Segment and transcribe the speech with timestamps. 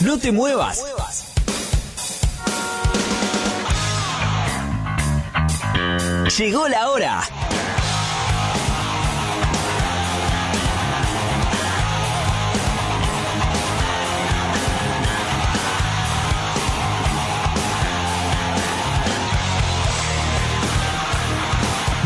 [0.00, 0.82] No te muevas.
[6.38, 7.22] Llegó la hora.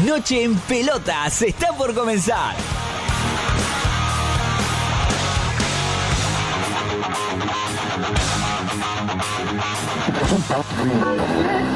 [0.04, 2.73] Noche en pelotas está por comenzar.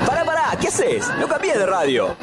[0.04, 1.06] Pará, pará, ¿qué haces?
[1.20, 2.16] No cambies de radio.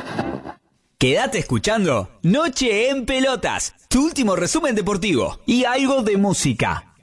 [0.98, 6.94] Quédate escuchando Noche en Pelotas, tu último resumen deportivo y algo de música.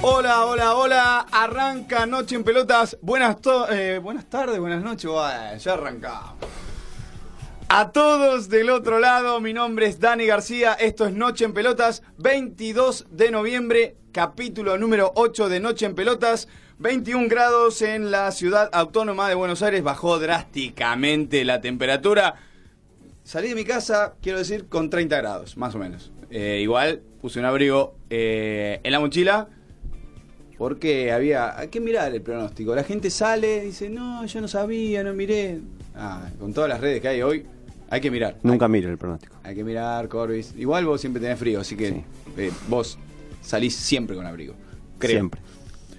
[0.00, 1.26] Hola, hola, hola.
[1.32, 2.96] Arranca Noche en Pelotas.
[3.02, 3.36] Buenas,
[3.70, 5.10] eh, buenas tardes, buenas noches.
[5.62, 6.63] Ya arrancamos.
[7.76, 10.74] A todos del otro lado, mi nombre es Dani García.
[10.74, 16.46] Esto es Noche en Pelotas, 22 de noviembre, capítulo número 8 de Noche en Pelotas.
[16.78, 19.82] 21 grados en la ciudad autónoma de Buenos Aires.
[19.82, 22.36] Bajó drásticamente la temperatura.
[23.24, 26.12] Salí de mi casa, quiero decir, con 30 grados, más o menos.
[26.30, 29.48] Eh, igual puse un abrigo eh, en la mochila
[30.58, 32.72] porque había hay que mirar el pronóstico.
[32.74, 35.60] La gente sale dice, no, yo no sabía, no miré.
[35.96, 37.46] Ah, con todas las redes que hay hoy,
[37.94, 38.36] hay que mirar.
[38.42, 39.36] Nunca miro el pronóstico.
[39.44, 40.52] Hay que mirar, Corbis.
[40.56, 42.04] Igual vos siempre tenés frío, así que Sí.
[42.36, 42.98] eh, vos
[43.40, 44.54] salís siempre con abrigo.
[44.98, 45.12] Creo.
[45.12, 45.40] Siempre.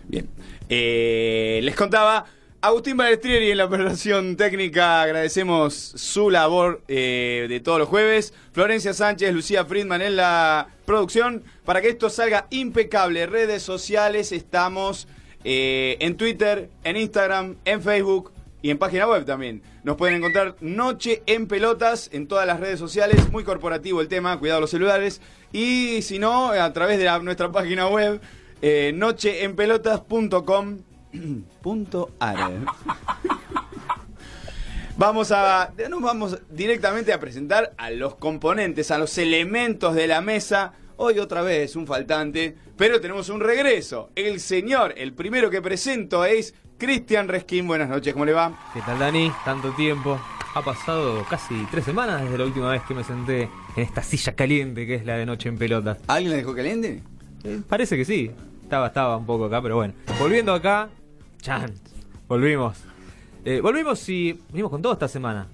[0.07, 0.27] Bien.
[0.69, 2.25] Eh, les contaba,
[2.61, 8.33] Agustín Balestrieri en la operación técnica, agradecemos su labor eh, de todos los jueves.
[8.51, 11.43] Florencia Sánchez, Lucía Friedman en la producción.
[11.63, 15.07] Para que esto salga impecable, redes sociales, estamos
[15.43, 18.31] eh, en Twitter, en Instagram, en Facebook
[18.65, 19.61] y en página web también.
[19.83, 23.31] Nos pueden encontrar Noche en Pelotas en todas las redes sociales.
[23.31, 25.21] Muy corporativo el tema, cuidado los celulares.
[25.53, 28.19] Y si no, a través de nuestra página web,
[28.63, 31.13] eh, nocheenpelotas.com.ar.
[34.97, 35.71] Vamos a.
[35.87, 40.73] Nos vamos directamente a presentar a los componentes, a los elementos de la mesa.
[40.97, 44.09] Hoy otra vez un faltante, pero tenemos un regreso.
[44.15, 47.67] El señor, el primero que presento es Cristian Resquín.
[47.67, 48.51] Buenas noches, ¿cómo le va?
[48.73, 49.31] ¿Qué tal Dani?
[49.45, 50.19] Tanto tiempo.
[50.53, 53.43] Ha pasado casi tres semanas desde la última vez que me senté
[53.75, 55.97] en esta silla caliente que es la de Noche en Pelotas.
[56.07, 57.01] ¿Alguien la dejó caliente?
[57.43, 58.31] Eh, parece que sí.
[58.63, 59.93] Estaba, estaba un poco acá, pero bueno.
[60.19, 60.89] Volviendo acá,
[61.41, 61.73] chan,
[62.27, 62.77] volvimos.
[63.45, 65.47] Eh, volvimos y venimos con todo esta semana.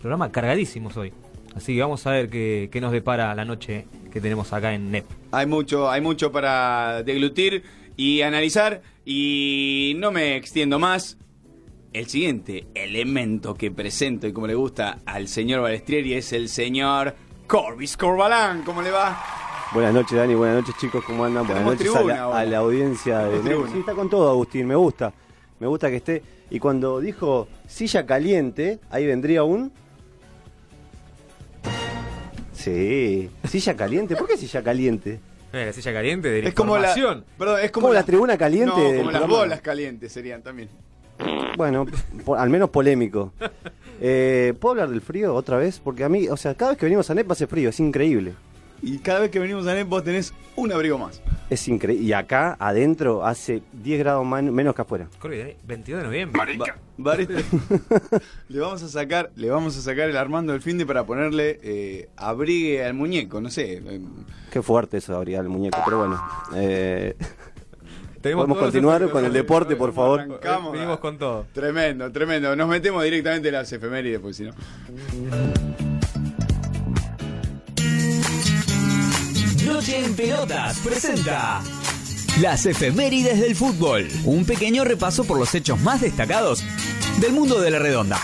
[0.00, 1.12] Programa cargadísimos hoy.
[1.56, 4.90] Así que vamos a ver qué, qué nos depara la noche que tenemos acá en
[4.90, 5.06] NEP.
[5.32, 7.64] Hay mucho, hay mucho para deglutir
[7.96, 8.82] y analizar.
[9.10, 11.16] Y no me extiendo más.
[11.94, 17.16] El siguiente elemento que presento y como le gusta al señor Balestrieri es el señor
[17.46, 18.64] Corbis Corbalán.
[18.64, 19.18] ¿Cómo le va?
[19.72, 20.34] Buenas noches, Dani.
[20.34, 21.02] Buenas noches, chicos.
[21.06, 21.46] ¿Cómo andan?
[21.46, 22.38] Buenas noches a la, ahora.
[22.38, 23.42] a la audiencia de.
[23.72, 24.66] Sí, está con todo, Agustín.
[24.66, 25.10] Me gusta.
[25.58, 26.22] Me gusta que esté.
[26.50, 29.72] Y cuando dijo silla caliente, ahí vendría un.
[32.52, 34.16] Sí, silla caliente.
[34.16, 35.18] ¿Por qué silla caliente?
[35.52, 37.24] Eh, la silla caliente de la Es como la, información.
[37.38, 39.26] perdón, es como Como la tribuna caliente No, como las programa.
[39.26, 40.68] bolas calientes serían también.
[41.56, 41.86] Bueno,
[42.24, 43.32] po- al menos polémico.
[44.00, 45.80] Eh, ¿Puedo hablar del frío otra vez?
[45.82, 48.32] Porque a mí, o sea, cada vez que venimos a NEP hace frío, es increíble.
[48.82, 51.20] Y cada vez que venimos a NET vos tenés un abrigo más.
[51.50, 52.04] Es increíble.
[52.04, 55.08] Y acá, adentro, hace 10 grados man- menos que afuera.
[55.18, 56.56] Corbi, Dani, 22 de noviembre.
[56.58, 57.34] Va- Barista.
[58.48, 62.08] le vamos a sacar, le vamos a sacar el Armando del finde para ponerle eh,
[62.16, 63.82] abrigue al muñeco, no sé.
[63.84, 64.00] eh,
[64.52, 66.22] Qué fuerte eso abrir el muñeco, pero bueno.
[66.54, 67.16] eh,
[68.22, 70.20] Podemos continuar con el de- deporte, por favor.
[70.20, 70.72] Arrancamos.
[70.72, 71.46] Venimos con todo.
[71.52, 72.54] Tremendo, tremendo.
[72.56, 74.52] Nos metemos directamente en las efemérides, pues si no.
[79.68, 81.60] Noche en Pelotas presenta
[82.40, 84.08] las efemérides del fútbol.
[84.24, 86.64] Un pequeño repaso por los hechos más destacados
[87.20, 88.18] del mundo de la redonda.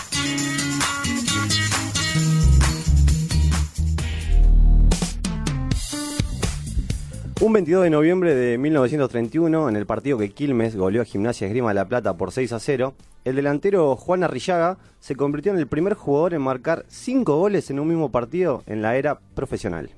[7.41, 11.69] un 22 de noviembre de 1931, en el partido que Quilmes goleó a Gimnasia Esgrima
[11.69, 15.67] de la Plata por 6 a 0, el delantero Juan Arrillaga se convirtió en el
[15.67, 19.91] primer jugador en marcar 5 goles en un mismo partido en la era profesional.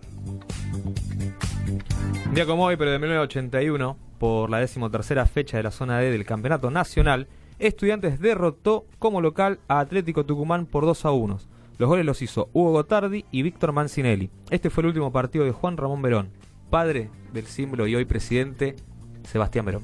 [2.38, 6.24] Día como hoy, pero de 1981, por la decimotercera fecha de la zona D del
[6.24, 11.40] Campeonato Nacional, Estudiantes derrotó como local a Atlético Tucumán por 2 a 1.
[11.80, 14.30] Los goles los hizo Hugo Gotardi y Víctor Mancinelli.
[14.52, 16.30] Este fue el último partido de Juan Ramón Verón,
[16.70, 18.76] padre del símbolo y hoy presidente
[19.24, 19.82] Sebastián Verón.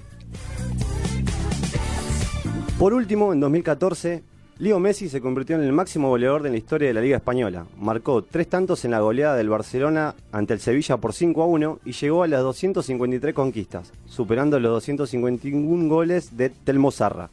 [2.78, 4.24] Por último, en 2014,
[4.64, 7.66] Leo Messi se convirtió en el máximo goleador de la historia de la Liga Española.
[7.82, 11.80] Marcó tres tantos en la goleada del Barcelona ante el Sevilla por 5 a 1
[11.84, 17.30] y llegó a las 253 conquistas, superando los 251 goles de Telmo Zarra,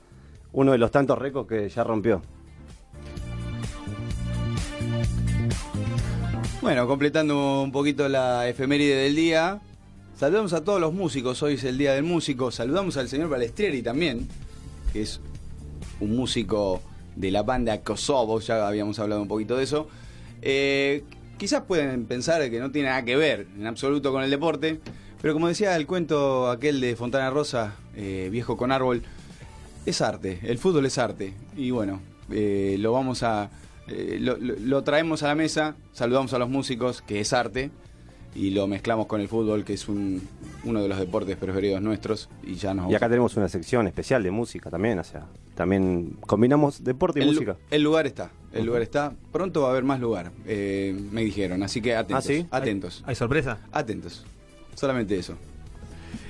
[0.53, 2.21] uno de los tantos récords que ya rompió.
[6.61, 9.61] Bueno, completando un poquito la efeméride del día,
[10.17, 13.83] saludamos a todos los músicos, hoy es el Día del Músico, saludamos al señor Balestrieri
[13.83, 14.27] también,
[14.93, 15.21] que es
[16.01, 16.83] un músico
[17.17, 19.89] de la banda Kosovo, ya habíamos hablado un poquito de eso.
[20.43, 21.05] Eh,
[21.39, 24.81] quizás pueden pensar que no tiene nada que ver en absoluto con el deporte,
[25.21, 29.03] pero como decía el cuento aquel de Fontana Rosa, eh, viejo con árbol,
[29.87, 31.35] es arte, el fútbol es arte.
[31.57, 33.51] Y bueno, eh, lo vamos a.
[34.21, 37.73] Lo, lo, traemos a la mesa, saludamos a los músicos, que es arte,
[38.35, 40.23] y lo mezclamos con el fútbol, que es un,
[40.65, 42.29] uno de los deportes preferidos nuestros.
[42.43, 45.27] Y ya nos Y acá tenemos una sección especial de música también, o sea,
[45.61, 47.59] también combinamos deporte y música.
[47.71, 49.13] El lugar está, el lugar está.
[49.31, 52.47] Pronto va a haber más lugar, eh, me dijeron, así que atentos.
[52.51, 53.05] ¿Ah, Atentos.
[53.05, 53.59] ¿Hay, sorpresa?
[53.71, 54.25] Atentos.
[54.75, 55.35] Solamente eso.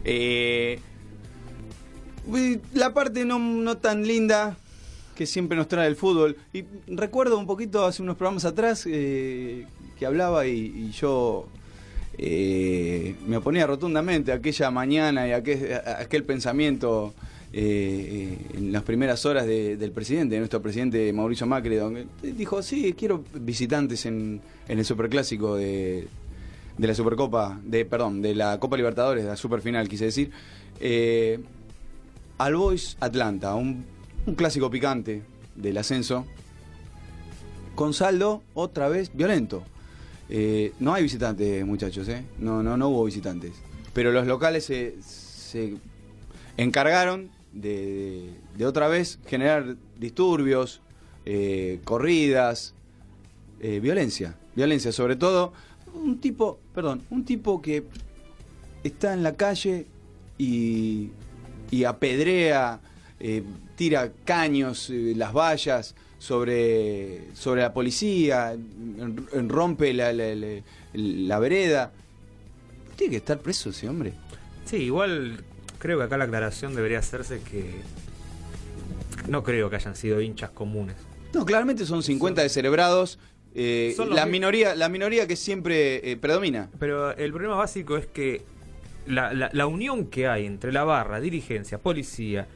[0.03, 0.81] Eh,
[2.75, 4.57] la parte no, no tan linda
[5.15, 6.37] que siempre nos trae el fútbol.
[6.53, 9.65] Y recuerdo un poquito hace unos programas atrás eh,
[9.97, 11.47] que hablaba y yo
[12.23, 17.15] eh, me oponía rotundamente a aquella mañana y a aquel, pensamiento
[17.53, 22.95] eh, en las primeras horas del presidente, de nuestro presidente Mauricio Macri, donde dijo, sí,
[22.97, 26.07] quiero visitantes en, el superclásico de,
[26.79, 30.31] de la Supercopa, de, perdón, de la Copa Libertadores, de la Superfinal, quise decir,
[30.79, 31.41] eh,
[32.39, 33.85] Boys Atlanta, un,
[34.27, 35.23] un clásico picante
[35.57, 36.27] del ascenso,
[37.75, 39.65] con saldo otra vez violento.
[40.29, 42.25] Eh, no hay visitantes, muchachos, ¿eh?
[42.39, 43.53] No, no, no hubo visitantes.
[43.93, 45.75] Pero los locales se, se
[46.57, 50.81] encargaron de, de, otra vez generar disturbios,
[51.25, 52.75] eh, corridas,
[53.61, 54.37] eh, violencia.
[54.55, 55.53] Violencia, sobre todo
[55.95, 57.85] un tipo, perdón, un tipo que
[58.85, 59.87] está en la calle
[60.39, 61.11] y,
[61.71, 62.81] y apedrea,
[63.77, 68.55] tira caños, las vallas sobre, sobre la policía,
[69.49, 71.93] rompe la, la, vereda.
[72.95, 74.13] Tiene que estar preso ese hombre.
[74.67, 75.43] Sí, igual
[75.81, 77.81] creo que acá la aclaración debería hacerse que
[79.29, 80.97] no creo que hayan sido hinchas comunes.
[81.33, 83.19] No, claramente son 50 descerebrados.
[83.55, 86.69] Eh, la, minoría, la minoría que siempre eh, predomina.
[86.79, 88.43] Pero el problema básico es que
[89.07, 92.47] la, la, la unión que hay entre la barra, dirigencia, policía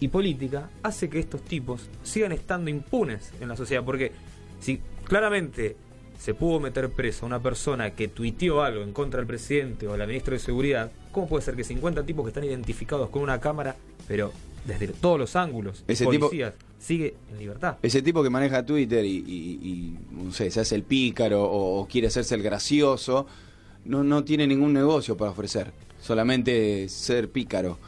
[0.00, 3.84] y política hace que estos tipos sigan estando impunes en la sociedad.
[3.84, 4.12] Porque
[4.60, 5.76] si claramente
[6.18, 9.96] se pudo meter preso a una persona que tuiteó algo en contra del presidente o
[9.96, 13.40] la ministra de Seguridad, ¿cómo puede ser que 50 tipos que están identificados con una
[13.40, 13.76] cámara,
[14.08, 14.32] pero
[14.66, 17.76] desde todos los ángulos, ese policías, sigue en libertad?
[17.82, 22.34] Ese tipo que maneja Twitter y, no sé, se hace el pícaro o, quiere hacerse
[22.34, 23.26] el gracioso,
[23.84, 27.78] no, no tiene ningún negocio para ofrecer, solamente ser pícaro.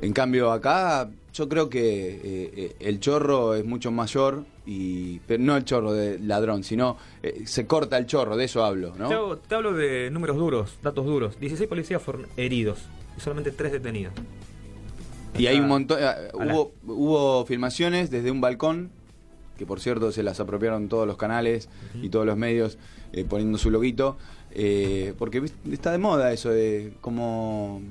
[0.00, 2.20] En cambio acá yo creo que eh,
[2.56, 7.42] eh, el chorro es mucho mayor y pero no el chorro de ladrón, sino eh,
[7.44, 9.36] se corta el chorro, de eso hablo, ¿no?
[9.36, 11.40] Te, hablo de números duros, datos duros.
[11.40, 12.78] 16 policías fueron heridos
[13.16, 14.14] y solamente 3 detenidos.
[15.36, 15.98] Y hay un montón
[16.34, 18.90] hubo hubo filmaciones desde un balcón
[19.58, 21.68] que por cierto se las apropiaron todos los canales
[22.00, 22.78] y todos los medios
[23.28, 24.18] poniendo su loguito
[25.18, 27.82] porque está de moda eso de como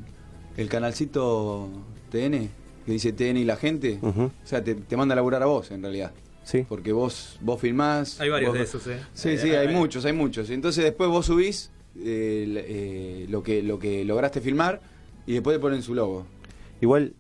[0.56, 1.70] el canalcito
[2.12, 2.50] TN,
[2.86, 5.82] que dice TN y la gente, o sea, te, manda a laburar a vos en
[5.82, 6.12] realidad.
[6.50, 6.66] Sí.
[6.68, 8.20] Porque vos, vos filmás.
[8.20, 9.00] Hay varios de esos, ¿eh?
[9.14, 10.50] Sí, sí, hay, muchos, hay muchos.
[10.50, 14.82] Entonces después vos subís eh, eh, lo, que, lo que lograste filmar
[15.28, 16.26] y después te ponen su logo.
[16.82, 17.14] Igual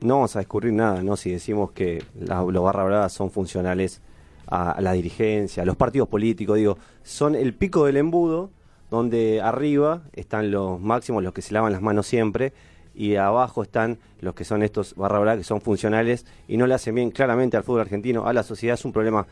[0.00, 1.16] no vamos a descubrir nada, ¿no?
[1.16, 4.00] Si decimos que los barra bravas son funcionales
[4.48, 8.50] a, a, la dirigencia, a los partidos políticos, digo, son el pico del embudo
[8.90, 12.52] donde arriba están los máximos, los que se lavan las manos siempre,
[12.94, 16.74] y abajo están los que son estos barra brava que son funcionales y no le
[16.74, 18.74] hacen bien claramente al fútbol argentino, a la sociedad.
[18.74, 19.26] Es un problema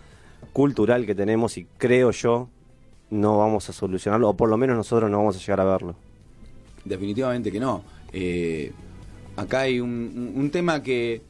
[0.53, 2.49] cultural que tenemos y creo yo
[3.11, 5.97] no vamos a solucionarlo, o por lo menos nosotros no vamos a llegar a verlo.
[6.85, 7.83] Definitivamente que no.
[8.13, 8.73] Eh,
[9.37, 11.23] acá hay un, tema que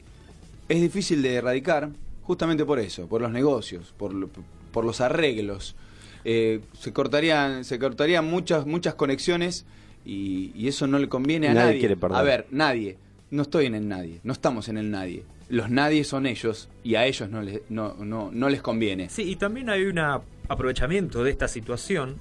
[0.69, 1.89] es difícil de erradicar
[2.23, 4.29] justamente por eso, por los negocios, por,
[4.71, 5.75] por los arreglos.
[6.23, 9.65] Eh, se cortarían, se cortarían muchas, muchas conexiones
[10.05, 11.97] y, eso no le conviene a nadie.
[12.11, 12.97] a ver, nadie.
[13.29, 15.23] No estoy en el nadie, no estamos en el nadie.
[15.47, 19.09] Los nadie son ellos y a ellos no les, no, no, no les conviene.
[19.09, 22.17] Sí, y también hay un aprovechamiento de esta situación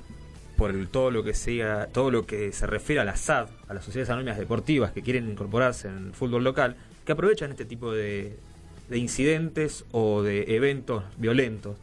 [0.57, 3.75] por el, todo lo que sea, todo lo que se refiere a la SAD, a
[3.75, 7.93] las sociedades anónimas deportivas que quieren incorporarse en el fútbol local, que aprovechan este tipo
[7.93, 8.37] de,
[8.89, 11.77] de incidentes o de eventos violentos.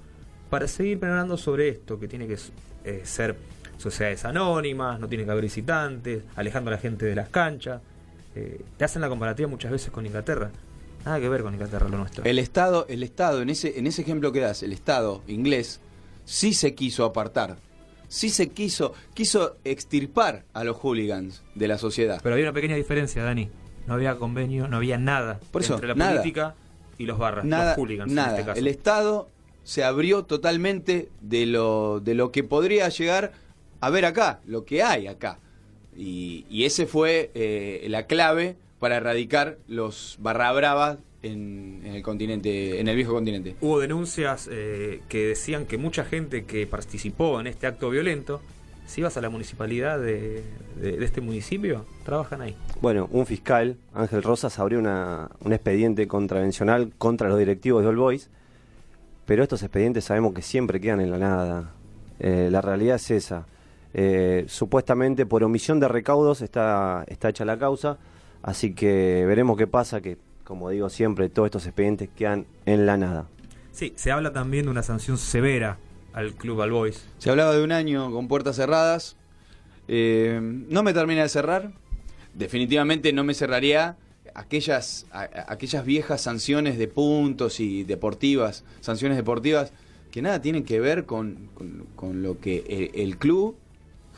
[0.50, 2.38] Para seguir pregonando sobre esto, que tiene que
[2.84, 3.36] eh, ser
[3.78, 7.82] sociedades anónimas, no tiene que haber visitantes, alejando a la gente de las canchas.
[8.36, 10.50] Eh, te hacen la comparativa muchas veces con Inglaterra.
[11.06, 12.24] Nada que ver con Inglaterra lo nuestro.
[12.26, 15.80] El Estado, el Estado, en ese, en ese ejemplo que das, el Estado inglés,
[16.26, 17.58] sí se quiso apartar.
[18.10, 22.20] Sí se quiso, quiso extirpar a los hooligans de la sociedad.
[22.24, 23.50] Pero había una pequeña diferencia, Dani.
[23.86, 26.12] No había convenio, no había nada Por eso, entre la nada.
[26.12, 26.56] política
[26.98, 28.30] y los barras, nada, los hooligans nada.
[28.30, 28.60] en este caso.
[28.60, 29.30] El Estado
[29.64, 33.34] se abrió totalmente de lo, de lo que podría llegar
[33.82, 35.40] a ver acá, lo que hay acá.
[35.96, 42.04] Y, y ese fue eh, la clave para erradicar los barra bravas en, en el
[42.04, 43.56] continente, en el viejo continente.
[43.62, 48.40] Hubo denuncias eh, que decían que mucha gente que participó en este acto violento,
[48.86, 50.44] si vas a la municipalidad de,
[50.80, 52.56] de- de este municipio, trabajan ahí.
[52.82, 57.98] Bueno, un fiscal, Ángel Rosas, abrió una, un expediente contravencional contra los directivos de All
[57.98, 58.30] Boys,
[59.26, 61.72] pero estos expedientes sabemos que siempre quedan en la nada.
[62.20, 63.46] Eh, la realidad es esa.
[64.00, 67.98] Eh, supuestamente por omisión de recaudos está, está hecha la causa,
[68.44, 72.96] así que veremos qué pasa, que como digo siempre, todos estos expedientes quedan en la
[72.96, 73.28] nada.
[73.72, 75.80] Sí, se habla también de una sanción severa
[76.14, 77.08] al Club All Boys.
[77.18, 79.18] Se hablaba de un año con puertas cerradas.
[79.88, 81.72] Eh, no me termina de cerrar.
[82.36, 83.98] Definitivamente no me cerraría
[84.36, 89.74] aquellas, a- a- aquellas viejas sanciones de puntos y deportivas, sanciones deportivas,
[90.12, 92.64] que nada tienen que ver con, con- con lo que
[92.94, 93.56] el, el club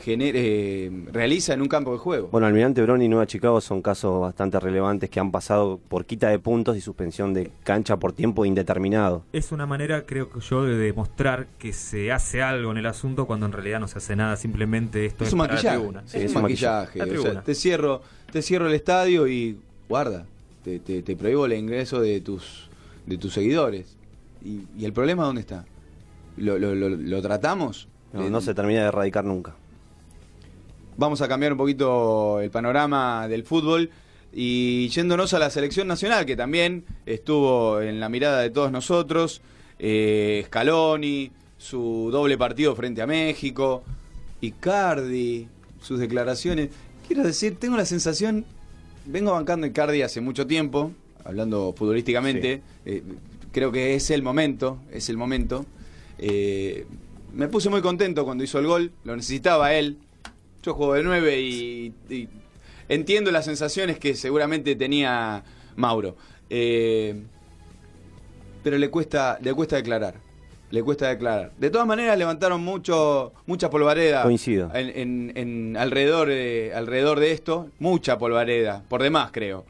[0.04, 2.28] gener- eh, realiza en un campo de juego.
[2.32, 6.28] Bueno, Almirante Brown y Nueva Chicago son casos bastante relevantes que han pasado por quita
[6.28, 9.24] de puntos y suspensión de cancha por tiempo indeterminado.
[9.32, 13.26] Es una manera, creo que yo, de demostrar que se hace algo en el asunto
[13.26, 15.76] cuando en realidad no se hace nada, simplemente esto es, es un para la maquillaje.
[15.78, 16.02] tribuna.
[16.06, 16.98] Sí, es, es un maquillaje.
[16.98, 17.42] La o sea, tribuna.
[17.42, 18.02] te cierro,
[18.32, 20.26] te cierro el estadio y guarda,
[20.64, 22.68] te, te, te prohíbo el ingreso de tus,
[23.06, 23.96] de tus seguidores.
[24.44, 25.66] ¿Y, y el problema dónde está?
[26.36, 27.88] ¿Lo, lo, lo, lo tratamos?
[28.12, 29.54] No, no se termina de erradicar nunca.
[30.96, 33.90] Vamos a cambiar un poquito el panorama del fútbol
[34.32, 39.40] y yéndonos a la selección nacional, que también estuvo en la mirada de todos nosotros.
[39.78, 43.82] Eh, Scaloni, su doble partido frente a México,
[44.40, 45.48] Icardi,
[45.80, 46.70] sus declaraciones.
[47.06, 48.44] Quiero decir, tengo la sensación,
[49.06, 50.92] vengo bancando Icardi hace mucho tiempo,
[51.24, 53.02] hablando futbolísticamente, eh,
[53.52, 55.66] creo que es el momento, es el momento.
[56.18, 56.86] Eh,
[57.32, 59.98] me puse muy contento cuando hizo el gol, lo necesitaba él.
[60.62, 62.28] Yo juego de 9 y, y
[62.88, 65.42] entiendo las sensaciones que seguramente tenía
[65.76, 66.16] Mauro.
[66.50, 67.22] Eh,
[68.62, 70.14] pero le cuesta, le cuesta declarar.
[70.70, 71.52] Le cuesta declarar.
[71.58, 74.22] De todas maneras levantaron mucho, mucha polvareda.
[74.22, 74.70] Coincido.
[74.74, 77.68] En, en- en alrededor, de, alrededor de esto.
[77.78, 78.84] Mucha polvareda.
[78.88, 79.64] Por demás, creo.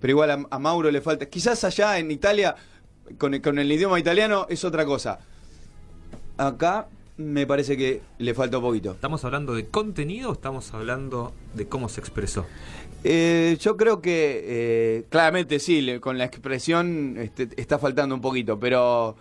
[0.00, 1.26] Pero igual a, a Mauro le falta.
[1.26, 2.54] Quizás allá en Italia,
[3.16, 5.18] con, el- con el idioma italiano, es otra cosa.
[6.36, 6.86] Acá
[7.18, 8.92] me parece que le falta un poquito.
[8.92, 12.46] ¿Estamos hablando de contenido o estamos hablando de cómo se expresó?
[13.04, 18.20] Eh, yo creo que eh, claramente sí, le- con la expresión este, está faltando un
[18.20, 19.16] poquito, pero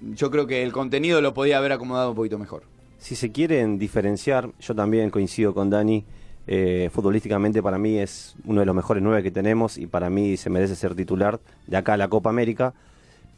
[0.00, 2.62] yo creo que el contenido lo podía haber acomodado un poquito mejor.
[2.98, 6.04] Si se quieren diferenciar, yo también coincido con Dani.
[6.46, 10.36] eh, futbolísticamente para mí es uno de los mejores nueve que tenemos y para mí
[10.36, 12.72] se merece ser titular de acá a la Copa América.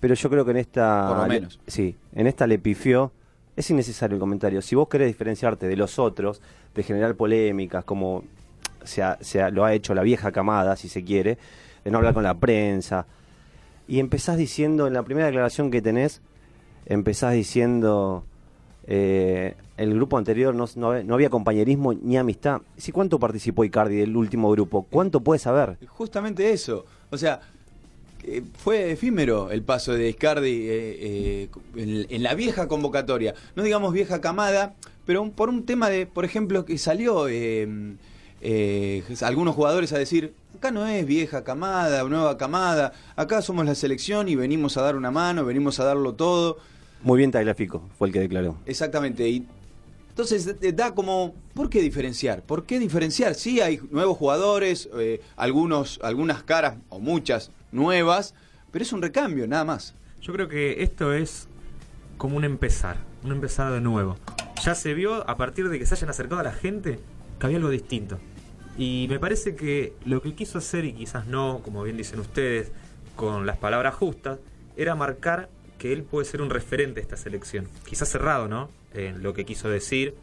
[0.00, 1.06] Pero yo creo que en esta.
[1.08, 1.60] Por lo le- menos.
[1.66, 3.12] sí, en esta le pifió.
[3.56, 4.62] Es innecesario el comentario.
[4.62, 6.40] Si vos querés diferenciarte de los otros,
[6.75, 8.25] de generar polémicas, como
[8.85, 11.38] se, ha- se ha- lo ha hecho la vieja camada, si se quiere,
[11.85, 13.06] de no hablar con la prensa,
[13.88, 16.23] y empezás diciendo, en la primera declaración que tenés,
[16.87, 18.25] empezás diciendo,
[18.87, 22.62] eh, el grupo anterior no, había- compañerismo ni amistad.
[22.76, 24.87] ¿Sí, ¿Cuánto participó Icardi del último grupo?
[24.88, 25.76] ¿Cuánto puede saber?
[25.88, 26.85] Justamente eso.
[27.11, 27.40] O sea,
[28.25, 30.69] eh, fue efímero el paso de Iscardi eh,
[31.00, 33.35] eh, en, en la vieja convocatoria.
[33.57, 34.75] No digamos vieja camada,
[35.07, 37.29] pero un- por un tema de, por ejemplo, que salió
[39.23, 44.29] algunos jugadores a decir, acá no es vieja camada nueva camada, acá somos la selección
[44.29, 46.59] y venimos a dar una mano, venimos a darlo todo.
[47.02, 48.57] Muy bien Tagliafico, fue el que declaró.
[48.67, 49.29] Exactamente.
[49.29, 49.47] Y
[50.11, 52.43] entonces da como, ¿por qué diferenciar?
[52.43, 53.35] ¿Por qué diferenciar?
[53.35, 58.35] Sí, hay nuevos jugadores, eh, algunos, algunas caras o muchas nuevas,
[58.71, 59.95] pero es un recambio, nada más.
[60.21, 61.49] Yo creo que esto es
[62.17, 64.17] como un empezar, un empezar de nuevo.
[64.64, 67.00] Ya se vio a partir de que se hayan acercado a la gente
[67.38, 68.19] que había algo distinto.
[68.79, 72.71] Y me parece que lo que quiso hacer, y quizás no, como bien dicen ustedes,
[73.17, 74.38] con las palabras justas,
[74.76, 77.69] era marcar que él puede ser un referente de esta selección.
[77.85, 78.71] Quizás cerrado, ¿no?
[78.95, 80.14] En lo que quiso decir,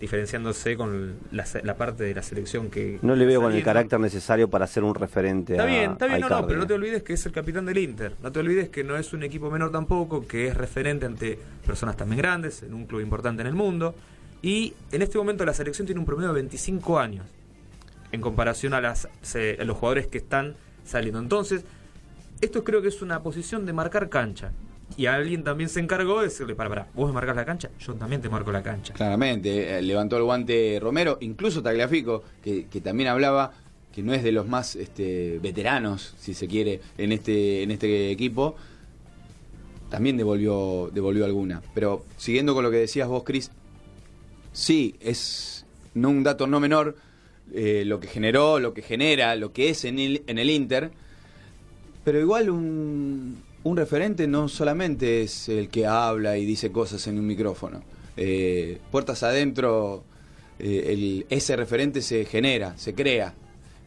[0.00, 2.98] diferenciándose con la, la parte de la selección que...
[3.02, 6.06] No le veo con el carácter necesario para ser un referente Está a, bien, está
[6.06, 8.14] bien, no, no, pero no te olvides que es el capitán del Inter.
[8.22, 11.96] No te olvides que no es un equipo menor tampoco, que es referente ante personas
[11.96, 13.94] también grandes, en un club importante en el mundo.
[14.40, 17.26] Y en este momento la selección tiene un promedio de 25 años
[18.12, 21.18] en comparación a, las, se- a los jugadores que están saliendo.
[21.18, 21.64] Entonces,
[22.40, 24.52] esto creo que es una posición de marcar cancha.
[24.96, 27.94] Y alguien también se encargó de decirle, para, para, vos me marcas la cancha, yo
[27.94, 28.94] también te marco la cancha.
[28.94, 33.52] Claramente, eh, levantó el guante Romero, incluso Tagliafico, que, que también hablaba
[33.98, 38.10] que no es de los más este, veteranos, si se quiere, en este, en este
[38.10, 38.56] equipo,
[39.90, 41.62] también devolvió, devolvió alguna.
[41.74, 43.50] Pero siguiendo con lo que decías vos, Cris,
[44.52, 46.96] sí, es no un dato no menor
[47.52, 50.90] eh, lo que generó, lo que genera, lo que es en el, en el Inter,
[52.04, 57.18] pero igual un, un referente no solamente es el que habla y dice cosas en
[57.18, 57.82] un micrófono.
[58.16, 60.04] Eh, puertas adentro,
[60.58, 63.34] eh, el- ese referente se genera, se crea.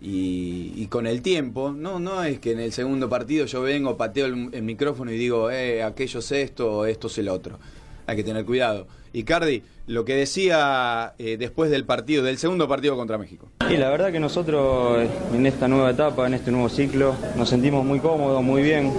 [0.03, 4.25] Y, con el tiempo, no, no es que en el segundo partido yo vengo, pateo
[4.25, 7.59] el, el micrófono y digo, eh, aquello es esto, esto es el otro.
[8.07, 8.87] Hay que tener cuidado.
[9.13, 13.49] Y Cardi, lo que decía eh, después del partido, del segundo partido contra México.
[13.69, 17.85] Y la verdad que nosotros en esta nueva etapa, en este nuevo ciclo, nos sentimos
[17.85, 18.91] muy cómodos, muy bien,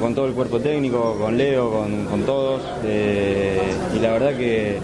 [0.00, 2.62] con, todo el cuerpo técnico, con Leo, con, con todos.
[2.84, 3.60] eh,
[3.94, 4.78] y la verdad que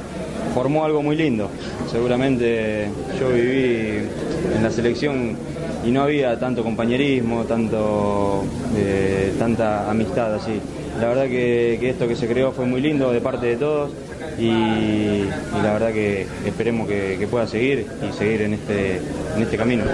[0.54, 1.48] formó algo muy lindo.
[1.90, 2.88] Seguramente
[3.18, 4.08] yo viví
[4.54, 5.36] en la selección
[5.84, 8.44] y no había tanto compañerismo, tanto,
[8.76, 10.60] eh, tanta amistad así.
[11.00, 13.90] La verdad que, que esto que se creó fue muy lindo de parte de todos
[14.38, 15.28] y, y
[15.62, 19.84] la verdad que esperemos que, que pueda seguir y seguir en este, en este camino.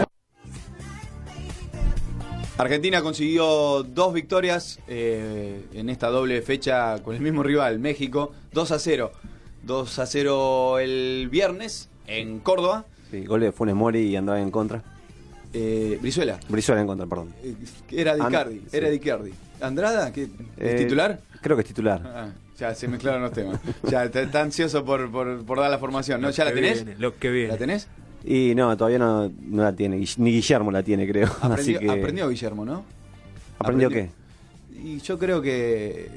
[2.58, 8.72] Argentina consiguió dos victorias eh, en esta doble fecha con el mismo rival, México, 2
[8.72, 9.12] a 0.
[9.62, 12.84] 2 a 0 el viernes en Córdoba.
[13.12, 14.82] Sí, gol de Funes Mori y andaba en contra.
[15.52, 17.32] Eh, Brizuela, Brizuela en contra, perdón.
[17.44, 17.54] eh,
[17.92, 18.76] era de And- Icardi, sí.
[18.76, 19.32] era de Icardi.
[19.60, 20.12] ¿Andrada?
[20.12, 21.20] ¿qué, ¿Es Eh, titular?
[21.42, 22.02] Creo que es titular.
[22.04, 23.60] Ah, ya se mezclaron los temas.
[23.84, 26.30] Ya está, está ansioso por, por, por dar la formación, ¿no?
[26.30, 26.84] ¿Ya la tenés?
[26.84, 27.48] viene, lo que viene.
[27.52, 27.86] ¿La tenés?
[28.24, 29.96] Y no, todavía no, no la tiene.
[30.16, 31.26] Ni Guillermo la tiene, creo.
[31.40, 31.90] Así Aprendió, que...
[31.90, 32.84] aprendió Guillermo, ¿no?
[33.58, 34.10] ¿Aprendió qué?
[34.82, 36.08] Y yo creo que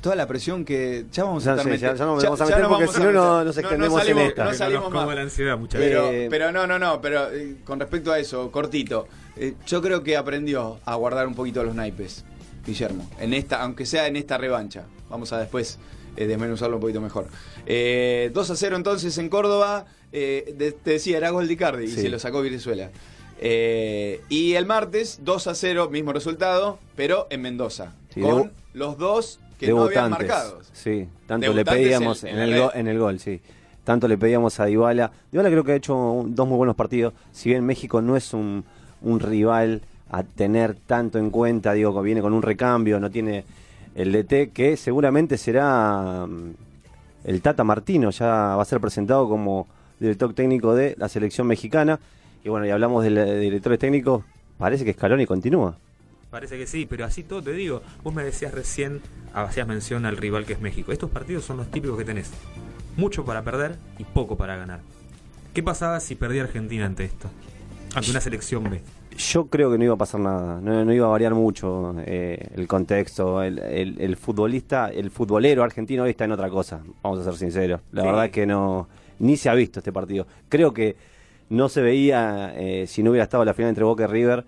[0.00, 2.24] toda la presión que ya vamos Ya a estar sé, metiendo- ya- ya no nos
[2.24, 4.44] vamos a meter porque si no, no nos extendemos en salimos, esta.
[4.44, 5.14] No salimos más.
[5.14, 5.96] la ansiedad muchas veces.
[5.96, 9.80] Pero, Eh, pero no, no, no, pero eh, con respecto a eso, cortito, eh, yo
[9.80, 12.24] creo que aprendió a guardar un poquito los naipes,
[12.64, 14.84] Guillermo, en esta, aunque sea en esta revancha.
[15.10, 15.78] Vamos a después
[16.16, 17.26] eh, desmenuzarlo un poquito mejor.
[17.66, 21.84] Eh, 2 a 0 entonces en Córdoba, eh, de- te decía, era gol de Icardi
[21.84, 22.90] y se lo sacó Venezuela.
[23.40, 28.98] Eh, y el martes, 2 a 0, mismo resultado, pero en Mendoza, Sí, con los
[28.98, 30.28] dos que no habían debutantes.
[30.28, 30.70] marcados.
[30.72, 33.40] Sí, tanto Debutantes le pedíamos en- el en el gol, sí.
[33.84, 35.10] Tanto le pedíamos a Dybala.
[35.32, 37.14] Dybala creo que ha hecho un- dos muy buenos partidos.
[37.32, 38.64] Si bien México no es un,
[39.00, 43.44] un rival a tener tanto en cuenta, digo, que viene con un recambio, no tiene
[43.94, 46.50] el DT, que seguramente será mm,
[47.24, 49.66] el Tata Martino, ya va a ser presentado como
[49.98, 51.98] director técnico de la selección mexicana.
[52.44, 54.24] Y bueno, y hablamos de, la- de directores técnicos,
[54.58, 55.76] parece que Scaloni continúa.
[56.30, 57.82] Parece que sí, pero así todo te digo.
[58.02, 59.00] Vos me decías recién,
[59.34, 60.90] hacías mención al rival que es México.
[60.92, 62.30] Estos partidos son los típicos que tenés.
[62.96, 64.80] Mucho para perder y poco para ganar.
[65.54, 67.28] ¿Qué pasaba si perdía Argentina ante esto?
[67.94, 68.80] Ante una selección B.
[69.16, 72.48] Yo creo que no iba a pasar nada, no, no iba a variar mucho eh,
[72.54, 73.42] el contexto.
[73.42, 77.34] El, el- el futbolista, el futbolero argentino hoy está en otra cosa, vamos a ser
[77.34, 77.80] sinceros.
[77.92, 78.06] La Sí.
[78.08, 80.26] verdad es que no, ni se ha visto este partido.
[80.48, 80.96] Creo que
[81.50, 84.44] no se veía eh, si no hubiera estado la final entre Boca y River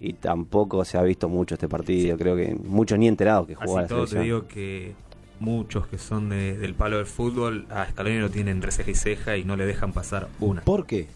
[0.00, 2.16] y tampoco se ha visto mucho este partido.
[2.16, 4.92] Creo que muchos ni enterados que jugaba Así la todo te digo que
[5.40, 8.94] muchos que son de- del palo del fútbol a Scaloni lo tienen entre ceja y
[8.94, 10.62] ceja y no le dejan pasar una.
[10.62, 11.08] ¿Por qué?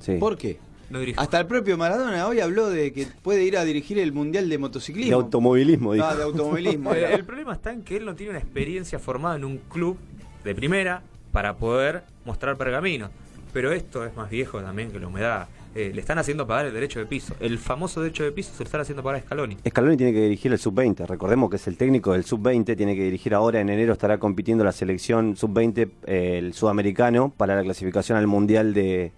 [0.00, 0.14] Sí.
[0.18, 0.58] ¿Por qué?
[0.90, 1.20] No dirijo.
[1.20, 4.58] Hasta el propio Maradona hoy habló de que puede ir a dirigir el Mundial de
[4.58, 5.16] Motociclismo.
[5.16, 6.06] De automovilismo, dijo.
[6.06, 6.92] Ah, de automovilismo.
[6.94, 9.98] El, el problema está en que él no tiene una experiencia formada en un club
[10.44, 13.10] de primera para poder mostrar pergamino.
[13.52, 15.48] Pero esto es más viejo también que la humedad.
[15.74, 17.34] Eh, le están haciendo pagar el derecho de piso.
[17.40, 19.58] El famoso derecho de piso se lo están haciendo pagar a Scaloni.
[19.68, 21.06] Scaloni tiene que dirigir el sub-20.
[21.06, 22.76] Recordemos que es el técnico del sub-20.
[22.76, 23.60] Tiene que dirigir ahora.
[23.60, 28.74] En enero estará compitiendo la selección sub-20, eh, el sudamericano, para la clasificación al Mundial
[28.74, 29.12] de,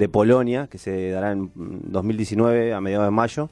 [0.00, 3.50] de Polonia, que se dará en mm, 2019, a mediados de mayo.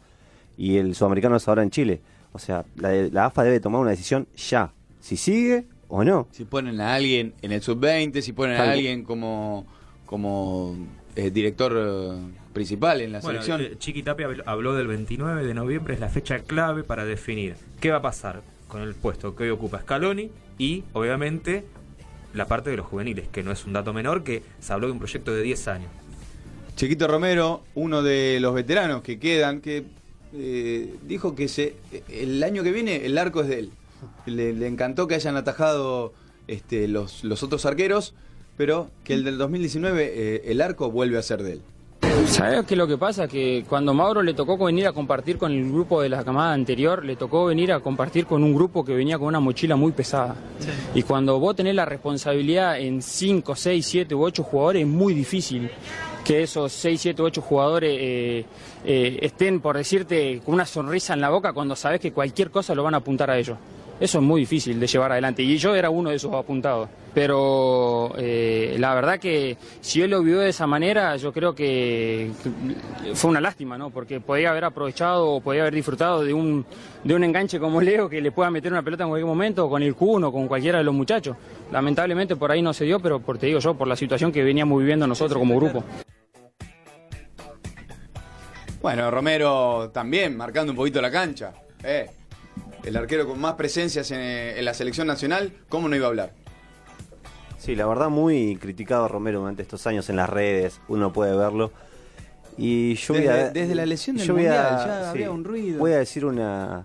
[0.56, 2.00] Y el sudamericano es ahora en Chile.
[2.32, 4.72] O sea, la, la AFA debe tomar una decisión ya.
[5.00, 6.26] Si sigue o no.
[6.32, 9.66] Si ponen a alguien en el sub-20, si ponen a alguien como,
[10.06, 10.74] como
[11.16, 12.12] eh, director eh,
[12.52, 13.72] principal en la Bueno, selección.
[13.72, 17.54] eh, Chiqui Tapia habl- habló del 29 de noviembre, es la fecha clave para definir
[17.80, 21.64] qué va a pasar con el puesto que hoy ocupa Scaloni y, obviamente,
[22.34, 24.92] la parte de los juveniles, que no es un dato menor, que se habló de
[24.92, 25.90] un proyecto de 10 años.
[26.78, 29.82] Chiquito Romero, uno de los veteranos que quedan, que
[30.32, 31.74] eh, dijo que se,
[32.08, 33.70] el año que viene el arco es de él.
[34.26, 36.12] Le, le encantó que hayan atajado
[36.46, 38.14] este, los, los otros arqueros,
[38.56, 41.62] pero que el del 2019 eh, el arco vuelve a ser de él.
[42.26, 43.26] ¿Sabes qué es lo que pasa?
[43.26, 47.04] Que cuando Mauro le tocó venir a compartir con el grupo de la camada anterior,
[47.04, 50.36] le tocó venir a compartir con un grupo que venía con una mochila muy pesada.
[50.94, 55.12] Y cuando vos tenés la responsabilidad en 5, 6, 7 u 8 jugadores, es muy
[55.12, 55.70] difícil
[56.28, 58.44] que esos 6, 7, 8 jugadores eh,
[58.84, 62.74] eh, estén, por decirte, con una sonrisa en la boca cuando sabes que cualquier cosa
[62.74, 63.56] lo van a apuntar a ellos.
[63.98, 66.90] Eso es muy difícil de llevar adelante y yo era uno de esos apuntados.
[67.14, 72.30] Pero eh, la verdad que si él lo vio de esa manera, yo creo que,
[73.14, 73.88] fue una lástima, ¿no?
[73.88, 76.66] Porque podía haber aprovechado o podía haber disfrutado de un,
[77.04, 79.70] de un enganche como Leo que le pueda meter una pelota en cualquier momento, o
[79.70, 81.38] con el Kun o con cualquiera de los muchachos.
[81.72, 84.44] Lamentablemente por ahí no se dio, pero por, te digo yo, por la situación que
[84.44, 85.82] veníamos viviendo nosotros como grupo.
[88.80, 91.52] Bueno, Romero también marcando un poquito la cancha.
[91.82, 92.08] Eh,
[92.84, 96.32] el arquero con más presencias en, en la selección nacional, ¿cómo no iba a hablar?
[97.58, 101.36] Sí, la verdad muy criticado a Romero durante estos años en las redes, uno puede
[101.36, 101.72] verlo.
[102.56, 105.30] Y yo voy Desde- a, desde la lesión del yo voy a- Mundial ya había
[105.30, 105.78] un ruido.
[105.78, 106.82] Voy a decir una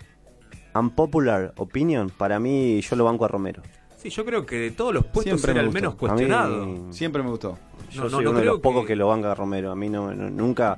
[0.76, 3.62] unpopular opinion, para mí yo lo banco a Romero.
[3.98, 6.92] Sí, yo creo que de todos los puestos Siempre era me el menos mí- cuestionado.
[6.92, 7.58] Siempre me gustó.
[7.92, 8.96] Yo No, soy no uno de los pocos que- que...
[8.96, 9.72] lo banca a Romero.
[9.72, 10.78] A mí no, no- nunca,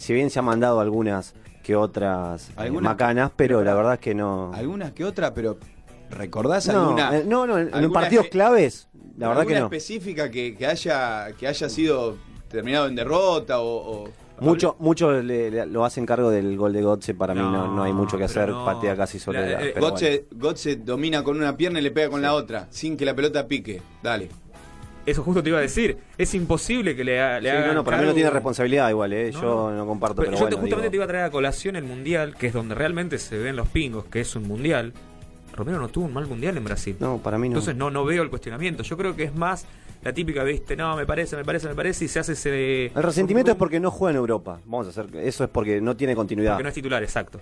[0.00, 4.00] si bien se ha mandado algunas que otras eh, Algunas- macanas, pero la verdad es
[4.00, 4.50] que no.
[4.54, 5.58] Algunas que otra, pero
[6.10, 7.18] ¿recordás No, alguna?
[7.18, 9.64] eh, no, no, en, partidos claves, la verdad que no.
[9.66, 12.16] específica que, que haya que haya sido
[12.48, 14.08] terminado en derrota o, o-
[14.40, 17.82] Mucho, mucho le- le- lo hacen cargo del gol de Gotze, para mí no, no
[17.82, 18.64] hay mucho que hacer, no.
[18.64, 19.66] patea casi sobre La- la.
[19.66, 23.14] eh, Götze domina con una pierna y le pega con la otra, sin que la
[23.14, 23.82] pelota pique.
[24.02, 24.30] Dale.
[25.10, 25.98] Eso justo te iba a decir.
[26.16, 27.50] Es imposible que le, ha- le.
[27.50, 29.30] Sí, hagan no, no, para mí no tiene responsabilidad igual, ¿eh?
[29.32, 29.76] No, yo no.
[29.76, 31.76] no comparto, Pero pero, yo bueno, te, justamente digo- te iba a traer a colación
[31.76, 34.92] el mundial, que es donde realmente se ven los pingos, que es un mundial.
[35.54, 36.96] Romero no tuvo un mal mundial en Brasil.
[37.00, 37.54] No, para mí no.
[37.54, 38.82] Entonces no, no veo el cuestionamiento.
[38.82, 39.66] Yo creo que es más
[40.02, 42.86] la típica, viste, no, me parece, me parece, me parece, y se hace ese.
[42.86, 44.60] El resentimiento es porque no juega en Europa.
[44.64, 45.06] Vamos a hacer.
[45.16, 46.52] Eso es porque no tiene continuidad.
[46.52, 47.40] Porque no es titular, exacto.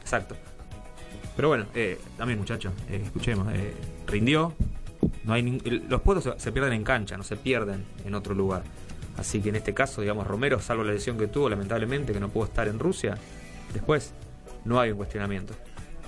[0.00, 0.36] Exacto.
[1.36, 3.72] Pero bueno, eh, también muchachos, eh, escuchemos, eh,
[4.06, 4.52] rindió.
[5.24, 5.42] No hay
[5.88, 8.62] los puestos se, se pierden en cancha, no se pierden en otro lugar.
[9.16, 12.30] Así que en este caso, digamos, Romero, salvo la lesión que tuvo, lamentablemente, que no
[12.30, 13.18] pudo estar en Rusia,
[13.74, 14.14] después
[14.64, 15.54] no hay un cuestionamiento.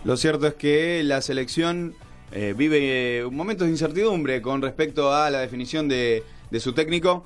[0.05, 1.95] Lo cierto es que la selección
[2.33, 7.25] eh, vive eh, momentos de incertidumbre con respecto a la definición de, de su técnico.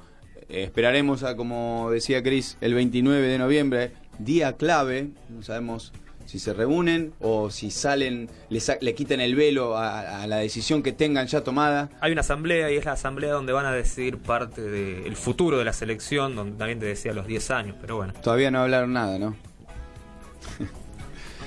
[0.49, 5.11] Eh, esperaremos, a, como decía Cris, el 29 de noviembre, día clave.
[5.29, 5.93] No sabemos
[6.27, 10.37] si se reúnen o si salen, le, sa- le quitan el velo a, a la
[10.37, 11.89] decisión que tengan ya tomada.
[12.01, 15.65] Hay una asamblea y es la asamblea donde van a decidir parte del futuro de
[15.65, 18.13] la selección, donde también te decía los 10 años, pero bueno.
[18.23, 19.37] Todavía no hablaron nada, ¿no?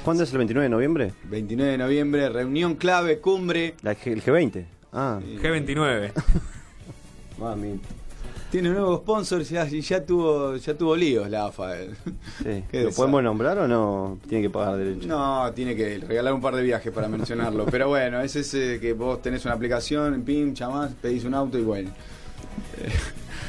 [0.04, 1.13] ¿Cuándo es el 29 de noviembre?
[1.26, 3.76] 29 de noviembre, reunión clave, cumbre.
[3.82, 4.65] La G- el G20.
[4.94, 6.12] Ah, G29.
[7.38, 7.80] mami.
[8.52, 11.76] Tiene un nuevo sponsor ya, y ya tuvo ya tuvo líos la AFA.
[12.42, 12.64] Sí.
[12.72, 14.18] Qué ¿Lo podemos nombrar o no?
[14.28, 15.08] Tiene que pagar derecho.
[15.08, 17.66] No, tiene que regalar un par de viajes para mencionarlo.
[17.66, 21.64] Pero bueno, es ese que vos tenés una aplicación, pim, llamás, pedís un auto y
[21.64, 21.92] bueno.
[22.80, 22.90] Eh,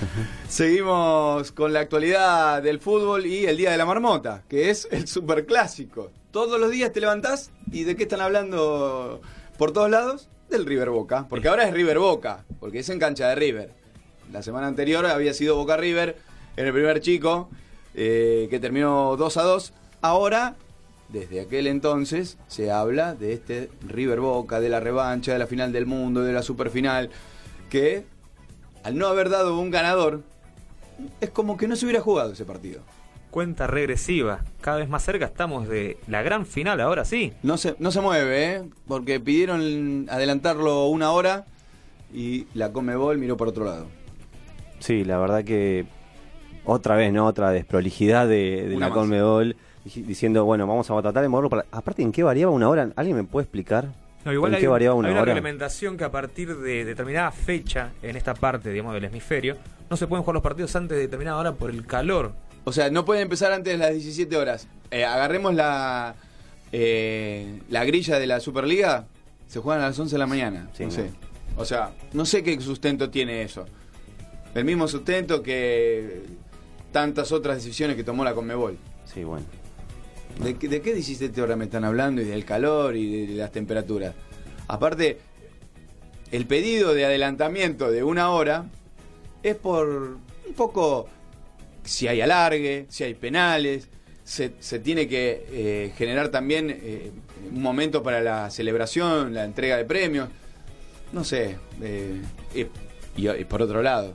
[0.49, 5.07] Seguimos con la actualidad del fútbol y el Día de la Marmota, que es el
[5.07, 6.11] superclásico.
[6.31, 9.21] Todos los días te levantás y ¿de qué están hablando
[9.59, 10.29] por todos lados?
[10.49, 11.27] Del River Boca.
[11.29, 13.80] Porque ahora es River Boca, porque es en cancha de River.
[14.33, 16.17] La semana anterior había sido Boca River
[16.57, 17.49] en el primer chico,
[17.95, 19.73] eh, que terminó 2 a 2.
[20.03, 20.57] Ahora,
[21.09, 25.73] desde aquel entonces, se habla de este River Boca, de la revancha, de la final
[25.73, 27.11] del mundo, de la superfinal,
[27.69, 28.05] que
[28.85, 30.23] al no haber dado un ganador,
[31.21, 32.83] es como que no se hubiera jugado ese partido.
[33.31, 34.45] Cuenta regresiva.
[34.61, 37.33] Cada vez más cerca estamos de la gran final, ahora sí.
[37.43, 38.63] No se, no se mueve, ¿eh?
[38.87, 41.47] porque pidieron adelantarlo una hora
[42.13, 43.87] y la Comebol miró por otro lado.
[44.81, 45.87] Sí, la verdad que
[46.65, 47.27] otra vez, ¿no?
[47.27, 48.99] Otra desprolijidad de, de Una la más.
[48.99, 51.65] Conmebol diciendo, bueno, vamos a tratar de moverlo para...
[51.73, 52.91] Aparte, ¿en qué variaba una hora?
[52.97, 53.89] ¿Alguien me puede explicar?
[54.25, 55.33] No, igual ¿En hay, qué variaba hay una una hora?
[55.33, 59.57] reglamentación que a partir de determinada fecha en esta parte, digamos, del hemisferio,
[59.89, 62.33] no se pueden jugar los partidos antes de determinada hora por el calor.
[62.65, 64.69] O sea, no pueden empezar antes de las 17 horas.
[64.91, 66.15] Eh, agarremos la,
[66.73, 69.07] eh, la grilla de la Superliga,
[69.47, 70.69] se juegan a las 11 de la mañana.
[70.75, 70.91] Sí, no.
[70.91, 71.11] sé.
[71.57, 73.67] O sea, no sé qué sustento tiene eso.
[74.55, 76.23] El mismo sustento que
[76.93, 78.77] tantas otras decisiones que tomó la Conmebol.
[79.05, 79.47] Sí, bueno.
[80.43, 82.21] ¿De, qué- ¿De qué 17 horas me están hablando?
[82.23, 84.15] Y del calor y de las temperaturas.
[84.69, 85.19] Aparte,
[86.31, 88.65] el pedido de adelantamiento de una hora
[89.43, 89.87] es por
[90.47, 91.09] un poco
[91.85, 93.89] si hay alargue, si hay penales,
[94.25, 97.11] se, se tiene que eh, generar también eh,
[97.53, 100.29] un momento para la celebración, la entrega de premios,
[101.13, 102.21] no sé, eh,
[102.55, 102.67] y,
[103.27, 104.15] y por otro lado,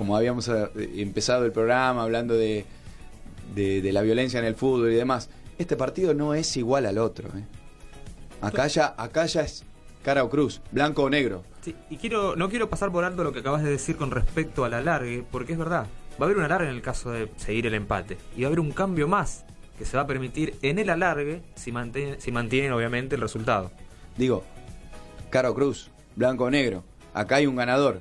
[0.00, 2.64] como habíamos eh, empezado el programa hablando de,
[3.54, 6.96] de, de la violencia en el fútbol y demás, este partido no es igual al
[6.96, 7.28] otro.
[7.36, 7.44] ¿eh?
[8.40, 9.62] Acá, ya, acá ya es
[10.02, 11.44] cara o cruz, blanco o negro.
[11.60, 14.64] Sí, y quiero, no quiero pasar por alto lo que acabas de decir con respecto
[14.64, 15.84] al alargue, porque es verdad,
[16.18, 18.48] va a haber un alargue en el caso de seguir el empate, y va a
[18.48, 19.44] haber un cambio más
[19.76, 23.70] que se va a permitir en el alargue si, mantiene, si mantienen obviamente el resultado.
[24.16, 24.44] Digo,
[25.28, 28.00] cara o cruz, blanco o negro, acá hay un ganador.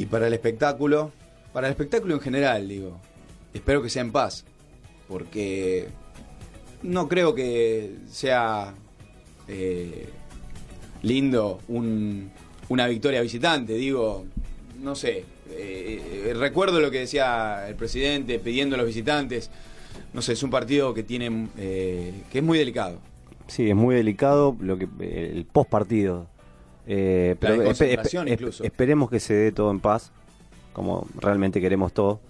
[0.00, 1.12] Y para el espectáculo,
[1.52, 2.98] para el espectáculo en general, digo,
[3.52, 4.46] espero que sea en paz,
[5.06, 5.88] porque
[6.82, 8.72] no creo que sea
[9.46, 10.08] eh,
[11.02, 12.30] lindo un-
[12.70, 14.24] una victoria visitante, digo,
[14.80, 19.50] no sé, eh, eh, recuerdo lo que decía el presidente pidiendo a los visitantes,
[20.14, 23.00] no sé, es un partido que tiene, eh, que es muy delicado.
[23.48, 26.28] Sí, es muy delicado lo que el post partido.
[26.92, 28.64] Eh, La concentración espe- incluso.
[28.64, 30.10] esperemos que se dé todo en paz,
[30.72, 32.20] como realmente queremos todo.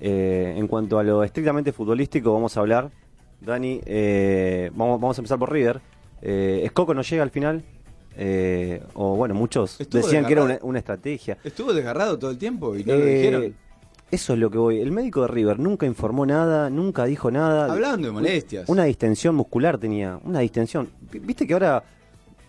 [0.00, 2.90] Eh, en cuanto a lo estrictamente futbolístico, vamos a hablar.
[3.40, 5.80] Dani, eh, vamos, vamos a empezar por River.
[6.20, 7.62] Eh, Escoco no llega al final.
[8.16, 11.38] eh, o bueno, muchos Estuvo decían que era una, una estrategia.
[11.42, 13.54] Estuvo desgarrado todo el tiempo y no lo Eh, dijeron.
[14.10, 14.78] Eso es lo que voy.
[14.80, 17.72] El médico de River nunca informó nada, nunca dijo nada.
[17.72, 18.68] Hablaban de molestias.
[18.68, 20.90] Una distensión muscular tenía, una distensión.
[21.10, 21.82] Viste que ahora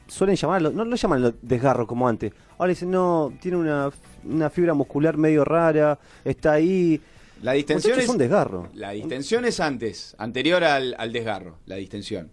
[0.07, 2.31] suelen llamarlo, no lo llaman desgarro como antes.
[2.57, 3.89] Ahora dicen, no, tiene una,
[4.23, 7.01] una fibra muscular medio rara, está ahí.
[7.41, 8.69] La distensión es un desgarro.
[8.73, 12.29] La distensión es antes, anterior al, al desgarro, la distensión.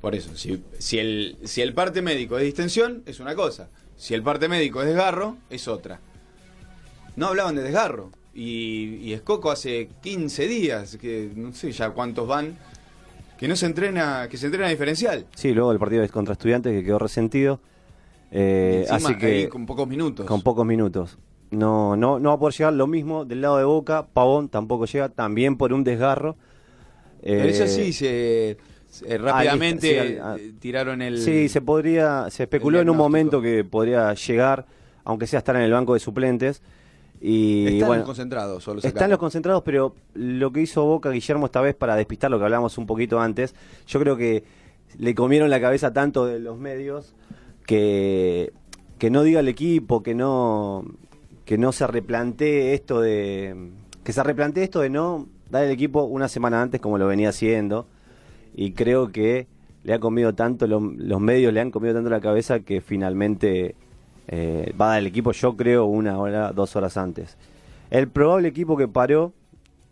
[0.00, 3.68] Por eso, si, si, el, si el parte médico es distensión, es una cosa.
[3.96, 6.00] Si el parte médico es desgarro, es otra.
[7.16, 8.12] No hablaban de desgarro.
[8.32, 12.56] Y, y Escoco hace 15 días, que no sé ya cuántos van,
[13.38, 15.24] que no se entrena, que se entrena diferencial.
[15.34, 17.60] Sí, luego el partido es contra estudiantes que quedó resentido.
[18.30, 20.26] Eh, Encima, así que ahí con pocos minutos.
[20.26, 21.16] con pocos minutos.
[21.50, 24.06] No, no, no va a poder llegar lo mismo del lado de Boca.
[24.12, 26.36] Pavón tampoco llega, también por un desgarro.
[27.22, 28.58] Pero Eh, eso sí, se,
[28.90, 31.18] se- rápidamente sí, eh, tiraron el...
[31.18, 34.66] Sí, se podría, se especuló en un momento que podría llegar,
[35.04, 36.60] aunque sea estar en el banco de suplentes.
[37.20, 41.60] Y Están bueno, concentrados, solo están los concentrados, pero lo que hizo Boca Guillermo esta
[41.60, 43.54] vez para despistar lo que hablamos un poquito antes,
[43.86, 44.44] yo creo que
[44.98, 47.14] le comieron la cabeza tanto de los medios
[47.66, 48.52] que,
[48.98, 50.84] que no diga el equipo, que no
[51.44, 53.70] que no se replantee esto de
[54.04, 57.30] que se replantee esto de no dar el equipo una semana antes como lo venía
[57.30, 57.86] haciendo.
[58.54, 59.46] Y creo que
[59.82, 63.76] le ha comido tanto lo- los medios le han comido tanto la cabeza que finalmente
[64.28, 67.36] eh, va a dar el equipo yo creo una hora dos horas antes
[67.90, 69.32] el probable equipo que paró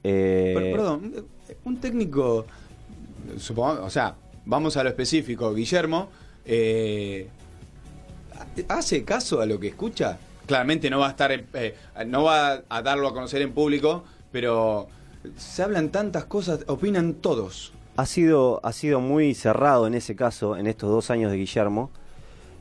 [0.05, 1.13] eh, Per- Perdón,
[1.65, 2.47] un técnico,
[3.59, 6.09] o sea, vamos a lo específico, Guillermo,
[6.45, 7.29] eh,
[8.69, 10.19] ¿hace caso a lo que escucha?
[10.47, 11.75] Claramente no va a estar, eh,
[12.07, 14.87] no va a darlo a conocer en público, pero
[15.37, 17.73] se hablan tantas cosas, opinan todos.
[17.97, 21.91] ha sido ha sido muy cerrado en ese caso en estos dos años de Guillermo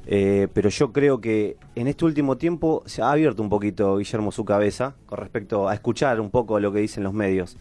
[0.07, 4.31] eh, pero yo creo que en este último tiempo se ha abierto un poquito Guillermo
[4.31, 7.57] su cabeza con respecto a escuchar un poco lo que dicen los medios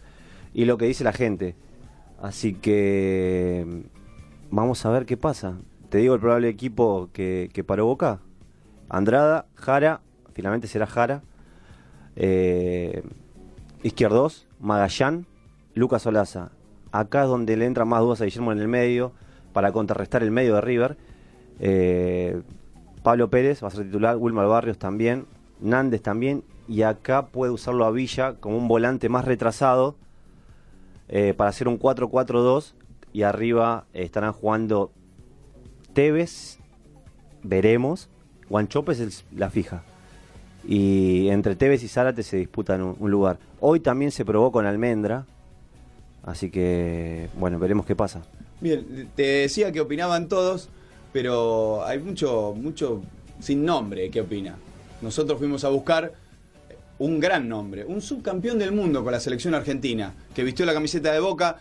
[0.53, 1.55] y lo que dice la gente
[2.21, 5.57] así que mm, vamos a ver qué pasa
[5.89, 8.19] te digo el probable equipo que, que paró Boca
[8.89, 10.01] Andrada Jara
[10.33, 11.23] finalmente será Jara
[12.15, 13.03] eh,
[13.83, 15.27] Izquierdos, Magallán,
[15.75, 16.51] Lucas Olaza.
[16.91, 19.11] Acá es donde le entran más dudas a Guillermo en el medio
[19.53, 20.97] para contrarrestar el medio de River.
[21.59, 22.41] Eh,
[23.03, 25.25] Pablo Pérez va a ser titular, Wilmar Barrios también,
[25.59, 26.43] Nández también.
[26.67, 29.95] Y acá puede usarlo a Villa como un volante más retrasado
[31.09, 32.73] eh, para hacer un 4-4-2.
[33.13, 34.91] Y arriba estarán jugando
[35.93, 36.59] Tevez,
[37.43, 38.09] veremos.
[38.49, 39.83] Guanchope es la fija
[40.67, 43.37] y entre Tevez y Zárate se disputan un, un lugar.
[43.59, 45.25] Hoy también se probó con Almendra,
[46.23, 48.23] así que bueno, veremos qué pasa.
[48.61, 50.69] Bien, te decía que opinaban todos,
[51.15, 53.01] pero hay mucho, mucho
[53.39, 54.57] sin nombre que opina.
[55.01, 56.11] Nosotros fuimos a buscar
[56.99, 61.13] un gran nombre, un subcampeón del mundo con la selección argentina, que vistió la camiseta
[61.13, 61.59] de Boca,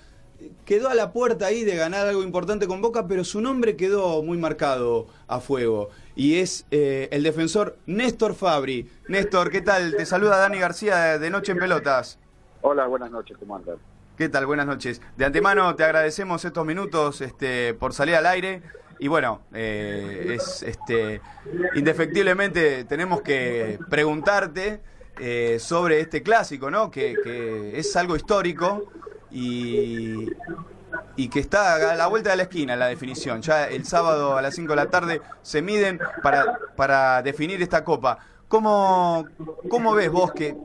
[0.64, 4.24] quedó a la puerta ahí de ganar algo importante con Boca, pero su nombre quedó
[4.24, 5.90] muy marcado a fuego.
[6.16, 8.90] Y es eh, el defensor Néstor Fabri.
[9.06, 9.94] Néstor, ¿qué tal?
[9.96, 12.18] Te saluda Dani García de- Noche en Pelotas.
[12.60, 13.76] Hola, buenas noches, ¿cómo andan?
[14.18, 14.46] ¿Qué tal?
[14.46, 15.00] Buenas noches.
[15.16, 18.62] De antemano te agradecemos estos minutos este, por salir al aire
[18.98, 21.20] Y bueno, eh, es este
[21.74, 24.80] indefectiblemente tenemos que preguntarte
[25.18, 26.90] eh, sobre este clásico, ¿no?
[26.90, 28.90] Que, que es algo histórico
[29.30, 30.26] y,
[31.16, 33.42] y que está a la vuelta de la esquina la definición.
[33.42, 37.84] Ya el sábado a las 5 de la tarde se miden para, para definir esta
[37.84, 38.18] copa.
[38.48, 39.26] ¿Cómo,
[39.68, 40.56] ¿Cómo ves vos que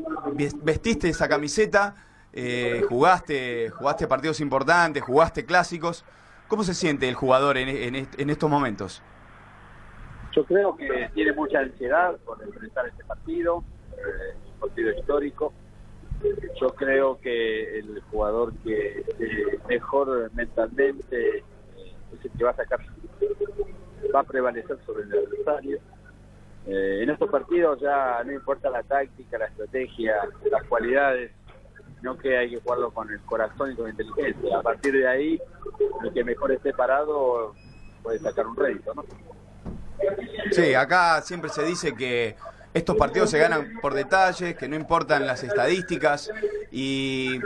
[0.61, 1.95] vestiste esa camiseta,
[2.33, 6.05] eh, jugaste, jugaste partidos importantes, jugaste clásicos?
[6.49, 9.01] ¿Cómo se siente el jugador en, estos momentos?
[10.35, 15.53] Yo creo que tiene mucha ansiedad por enfrentar este partido, eh, un partido histórico
[16.59, 19.05] yo creo que el jugador que
[19.67, 21.43] mejor mentalmente eh,
[22.13, 22.79] es el que va a sacar,
[24.13, 25.79] va a prevalecer sobre el adversario.
[26.67, 30.15] Eh, en estos partidos ya no importa la táctica, la estrategia,
[30.51, 31.31] las cualidades,
[31.99, 34.57] sino que hay que jugarlo con el corazón y con inteligencia.
[34.57, 35.41] A partir de ahí,
[36.03, 37.53] el que mejor esté parado
[38.01, 39.05] puede sacar un rédito, ¿no?
[40.51, 42.35] Sí, acá siempre se dice que
[42.73, 46.31] estos partidos se ganan por detalles, que no importan las estadísticas.
[46.71, 47.39] Y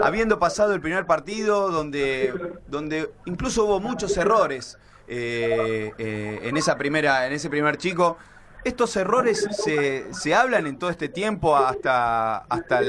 [0.00, 2.34] habiendo pasado el primer partido, donde,
[2.66, 8.16] donde incluso hubo muchos errores eh, eh, en, esa primera, en ese primer chico,
[8.64, 12.80] ¿estos errores se, se hablan en todo este tiempo hasta, hasta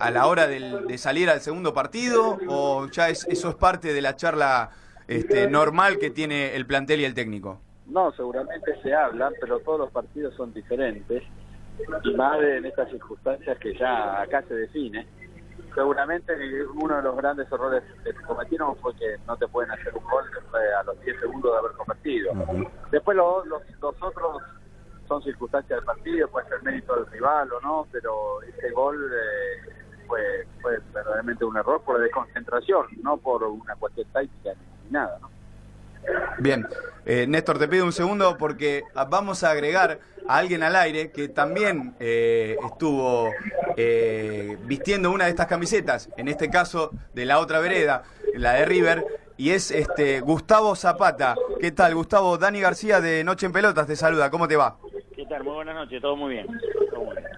[0.00, 2.38] a la hora de salir al segundo partido?
[2.48, 4.70] ¿O ya es, eso es parte de la charla
[5.06, 7.60] este, normal que tiene el plantel y el técnico?
[7.86, 11.22] No, seguramente se hablan, pero todos los partidos son diferentes
[12.04, 15.06] y más en estas circunstancias que ya acá se define.
[15.74, 16.32] Seguramente
[16.74, 20.24] uno de los grandes errores que cometieron fue que no te pueden hacer un gol
[20.78, 22.32] a los 10 segundos de haber cometido.
[22.90, 24.42] Después los, los, otros
[25.08, 29.78] son circunstancias del partido, puede ser mérito del rival o no, pero ese gol eh,
[30.60, 34.50] fue, verdaderamente un error por desconcentración, no por una cuestión táctica
[34.84, 35.18] ni nada.
[36.38, 36.66] Bien,
[37.04, 41.28] eh, Néstor, te pido un segundo porque vamos a agregar a alguien al aire que
[41.28, 43.30] también eh, estuvo
[43.76, 48.64] eh, vistiendo una de estas camisetas, en este caso de la otra vereda, la de
[48.64, 49.04] River,
[49.36, 51.34] y es este Gustavo Zapata.
[51.60, 52.38] ¿Qué tal, Gustavo?
[52.38, 54.78] Dani García de Noche en Pelotas te saluda, ¿cómo te va?
[55.44, 56.46] Muy buenas noches, todo muy bien.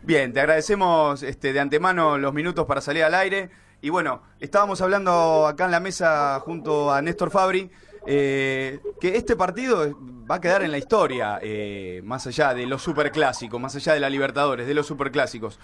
[0.02, 0.32] bien.
[0.32, 3.50] te agradecemos este, de antemano los minutos para salir al aire.
[3.82, 7.70] Y bueno, estábamos hablando acá en la mesa junto a Néstor Fabri
[8.06, 9.96] eh, que este partido
[10.30, 14.00] va a quedar en la historia, eh, más allá de los superclásicos, más allá de
[14.00, 15.58] la Libertadores, de los superclásicos.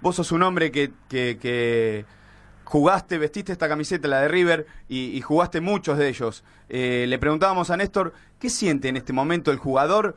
[0.00, 2.04] Vos sos un hombre que, que,
[2.64, 6.44] jugaste, vestiste esta camiseta, la de River, y, jugaste muchos de ellos.
[6.68, 10.16] Eh, le preguntábamos a Néstor, ¿qué siente en este momento el jugador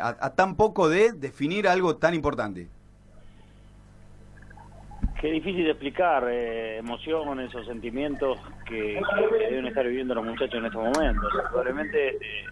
[0.00, 2.68] a tan poco de definir algo tan importante?
[5.22, 9.00] Qué difícil de explicar, eh, emociones o sentimientos que,
[9.48, 11.32] deben estar viviendo los muchachos en estos momentos.
[11.48, 12.44] Probablemente eh,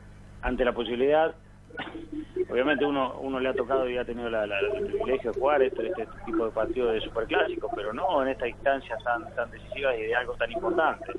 [0.43, 1.35] ante la posibilidad,
[2.49, 6.07] obviamente uno uno le ha tocado y ha tenido el privilegio de jugar este, este
[6.25, 10.15] tipo de partidos de superclásicos, pero no en esta instancia tan, tan decisiva y de
[10.15, 11.13] algo tan importante.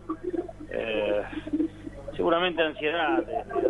[0.70, 1.24] Eh,
[2.22, 3.24] seguramente ansiedad,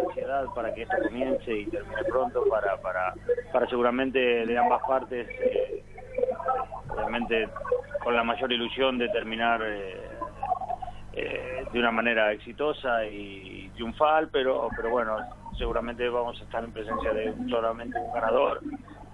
[0.07, 3.13] ansiedad para que esto comience y termine pronto, para, para,
[3.53, 5.25] para seguramente de ambas partes
[6.89, 7.47] obviamente
[8.03, 10.01] con la mayor ilusión de terminar eh,
[11.13, 15.15] eh, de una manera exitosa y triunfal, pero, pero bueno,
[15.57, 18.59] seguramente vamos a estar en presencia de solamente un ganador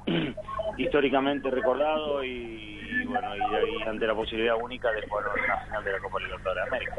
[0.78, 6.00] históricamente recordado y, bueno y, ante la posibilidad única de jugar la final de la
[6.00, 6.96] Copa Libertadores de América.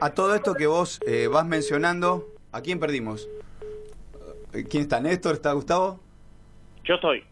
[0.00, 3.28] A todo esto que vos eh, vas mencionando, ¿a quién perdimos?
[4.68, 5.00] ¿Quién está?
[5.00, 5.34] ¿Néstor?
[5.34, 6.00] ¿Está Gustavo?
[6.84, 7.24] Yo estoy.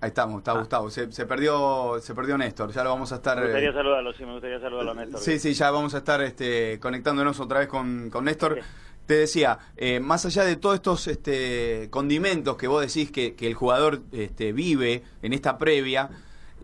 [0.00, 0.58] Ahí estamos, está ah.
[0.58, 0.90] Gustavo.
[0.90, 3.36] Se, perdió se perdió Néstor, ya lo vamos a estar...
[3.38, 5.20] Me gustaría eh, saludarlo, sí, me gustaría saludarlo a Néstor.
[5.20, 8.60] Sí, sí, ya vamos a estar este, conectándonos otra vez con, con Néstor.
[9.06, 13.54] Te decía, eh, más allá de todos estos este, condimentos que vos decís que, el
[13.54, 16.10] jugador este, vive en esta previa,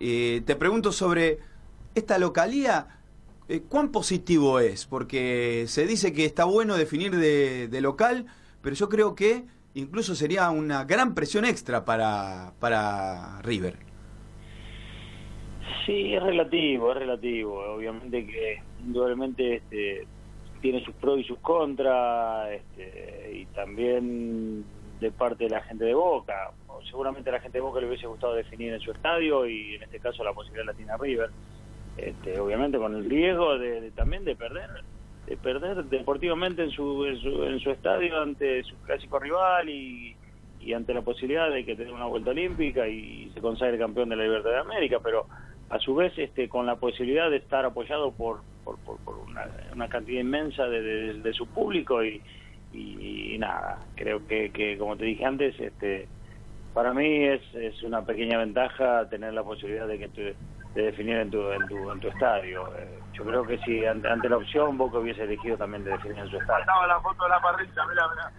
[0.00, 1.38] eh, te pregunto sobre
[1.94, 2.98] esta localía,
[3.68, 4.87] ¿cuán positivo es?
[4.87, 8.26] Porque se dice que está bueno definir de local,
[8.62, 13.76] pero yo creo que incluso sería una gran presión extra para, para River.
[15.87, 17.58] Sí, es relativo, es relativo.
[17.75, 20.06] Obviamente que indudablemente este,
[20.63, 24.65] tiene sus pros y sus contras, este, y también
[25.00, 26.52] de parte de la gente de Boca.
[26.88, 29.83] Seguramente a la gente de Boca le hubiese gustado definir en su estadio y en
[29.83, 31.31] este caso la posibilidad la tiene River.
[31.96, 34.71] Este, obviamente con el riesgo de, también de perder
[35.27, 40.17] de perder deportivamente en su, en su, estadio ante su clásico rival y,
[40.60, 44.17] y ante la posibilidad de que tenga una vuelta olímpica y se consagre campeón de
[44.17, 45.27] la Libertad de América, pero
[45.73, 48.98] a su vez este con la posibilidad de estar apoyado por, por, por,
[49.75, 52.20] una, cantidad inmensa de, de, su público y,
[52.75, 56.08] y, nada, creo que, que, como te dije antes, este
[56.75, 60.08] para mí es, es una pequeña ventaja tener la posibilidad de que
[60.75, 62.66] de definir en tu, en tu, en tu estadio.
[62.77, 66.18] Eh, yo creo que si ante, ante, la opción Boca hubiese elegido también de definir
[66.18, 66.60] en su estadio.
[66.60, 68.33] Estaba la foto de la parrilla, mirá, mirá.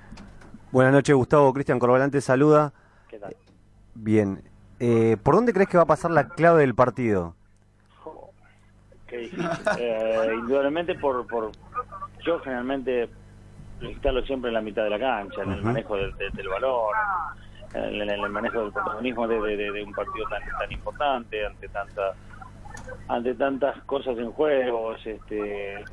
[0.71, 1.51] Buenas noches, Gustavo.
[1.53, 2.73] Cristian Corbalante saluda.
[3.07, 3.35] ¿Qué tal?
[3.95, 4.52] Bien.
[4.85, 7.35] Eh, ¿Por dónde crees que va a pasar la clave del partido?
[9.09, 11.51] Eh, indudablemente por, por...
[12.25, 13.07] Yo generalmente
[13.79, 16.93] instalo siempre en la mitad de la cancha, en el manejo del, del, del balón,
[17.73, 21.69] en, en, el manejo del protagonismo de, de, de, un partido tan tan importante, ante
[21.69, 22.13] tanta
[23.07, 24.95] ante tantas cosas en juego.
[24.95, 25.85] Este,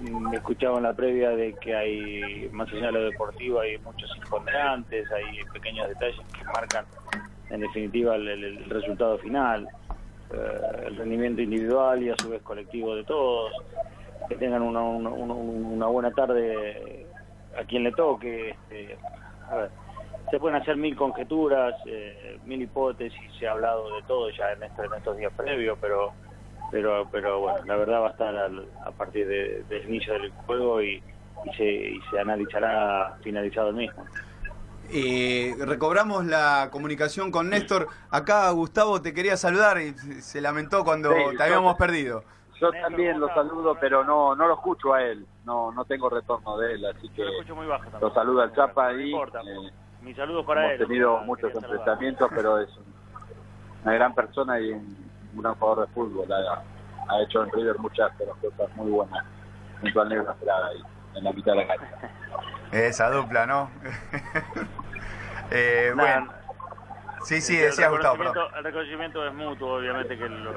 [0.00, 4.10] me escuchaba en la previa de que hay, más allá de lo deportivo, hay muchos
[4.16, 6.84] imponderantes, hay pequeños detalles que marcan
[7.50, 9.68] en definitiva el, resultado final,
[10.32, 13.52] eh, el rendimiento individual y a su vez colectivo de todos,
[14.28, 17.06] que tengan una, una, una buena tarde
[17.58, 18.50] a quien le toque.
[18.50, 18.96] Este,
[19.50, 19.70] a ver,
[20.30, 24.62] se pueden hacer mil conjeturas, eh, mil hipótesis, se ha hablado de todo ya en,
[24.62, 26.12] esto, en estos días previos, pero
[26.70, 30.32] pero pero bueno, la verdad va a estar al, a partir de, del inicio del
[30.32, 31.00] juego y,
[31.44, 34.04] y, se, y se analizará finalizado el mismo.
[34.90, 37.88] Eh, recobramos la comunicación con Néstor.
[38.10, 42.24] Acá Gustavo te quería saludar y se lamentó cuando sí, te habíamos yo, perdido.
[42.60, 45.26] Yo también lo saludo, pero no no lo escucho a él.
[45.44, 48.92] No no tengo retorno de él, así que lo, muy bajo lo saludo al Chapa
[48.92, 49.72] no y eh,
[50.02, 50.86] mis saludos para hemos él.
[50.86, 52.68] tenido muchos enfrentamientos, pero es
[53.84, 56.32] una gran persona y un, un gran jugador de fútbol.
[56.32, 56.62] Ha,
[57.12, 59.24] ha, hecho en River muchas de las cosas muy buenas
[59.80, 60.70] junto al Negro Estrada
[61.16, 62.10] en la mitad de la cancha.
[62.72, 63.70] Esa dupla, ¿no?
[65.50, 66.32] eh, bueno.
[67.24, 68.22] Sí, sí, decía Gustavo.
[68.56, 70.48] El reconocimiento es mutuo, obviamente que el,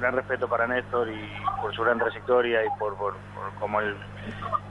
[0.00, 1.30] gran respeto para Néstor y
[1.60, 3.94] por su gran trayectoria y por, por, por como el,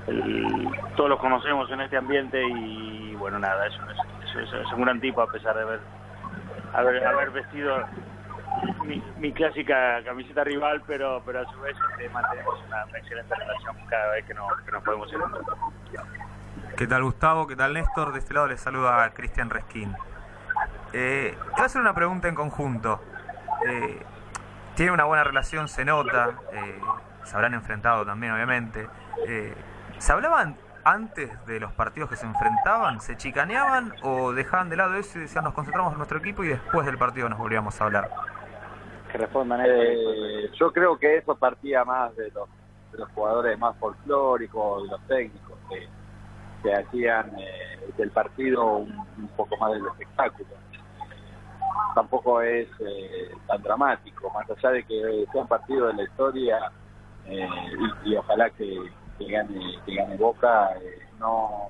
[0.07, 4.73] el, todos los conocemos en este ambiente y bueno, nada, eso es, eso es, es
[4.73, 5.79] un gran tipo a pesar de haber,
[6.73, 7.85] haber, haber vestido
[8.85, 13.75] mi, mi, clásica camiseta rival, pero pero a su vez este, mantenemos una, excelente relación
[13.87, 15.43] cada vez que nos, que nos podemos encontrar.
[16.75, 17.47] ¿Qué tal Gustavo?
[17.47, 18.13] ¿Qué tal Néstor?
[18.13, 19.95] De este lado les saluda Cristian Resquín.
[20.93, 23.01] Eh, quiero hacer una pregunta en conjunto.
[23.67, 24.01] Eh,
[24.75, 26.79] tiene una buena relación, se nota, eh,
[27.25, 28.87] se habrán enfrentado también, obviamente.
[29.27, 29.53] Eh,
[29.97, 30.55] ¿Se hablaban
[30.85, 33.01] antes de los partidos que se enfrentaban?
[33.01, 36.47] ¿Se chicaneaban o dejaban de lado eso y decían nos concentramos en nuestro equipo y
[36.47, 38.09] después del partido nos volvíamos a hablar?
[39.11, 39.61] Que respondan.
[39.65, 42.47] Eh, yo creo que eso partía más de los,
[42.91, 45.87] de los jugadores más folclóricos, de los técnicos, que,
[46.73, 47.31] hacían
[47.97, 50.49] del partido un, un poco más del espectáculo
[51.95, 56.71] tampoco es eh, tan dramático, más allá de que sea un partido de la historia
[57.25, 57.47] eh,
[58.05, 58.77] y, ojalá que,
[59.17, 61.69] que, gane que gane Boca, eh, no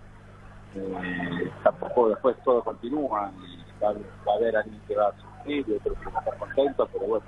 [0.75, 5.13] eh, tampoco después todo continúa y va, va, a haber alguien que va a
[5.49, 7.25] sufrir y otro que va a estar contento, pero bueno,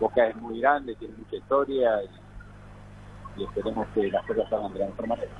[0.00, 2.02] Boca es muy grande, tiene mucha historia
[3.36, 5.30] y, esperemos que las cosas salgan de la mejor manera.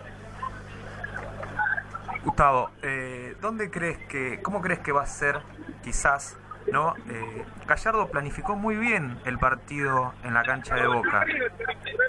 [2.24, 5.40] Gustavo, eh, ¿dónde crees que, cómo crees que va a ser,
[5.82, 6.36] quizás,
[6.72, 6.94] no?
[7.08, 11.24] Eh, Gallardo planificó muy bien el partido en la cancha de Boca.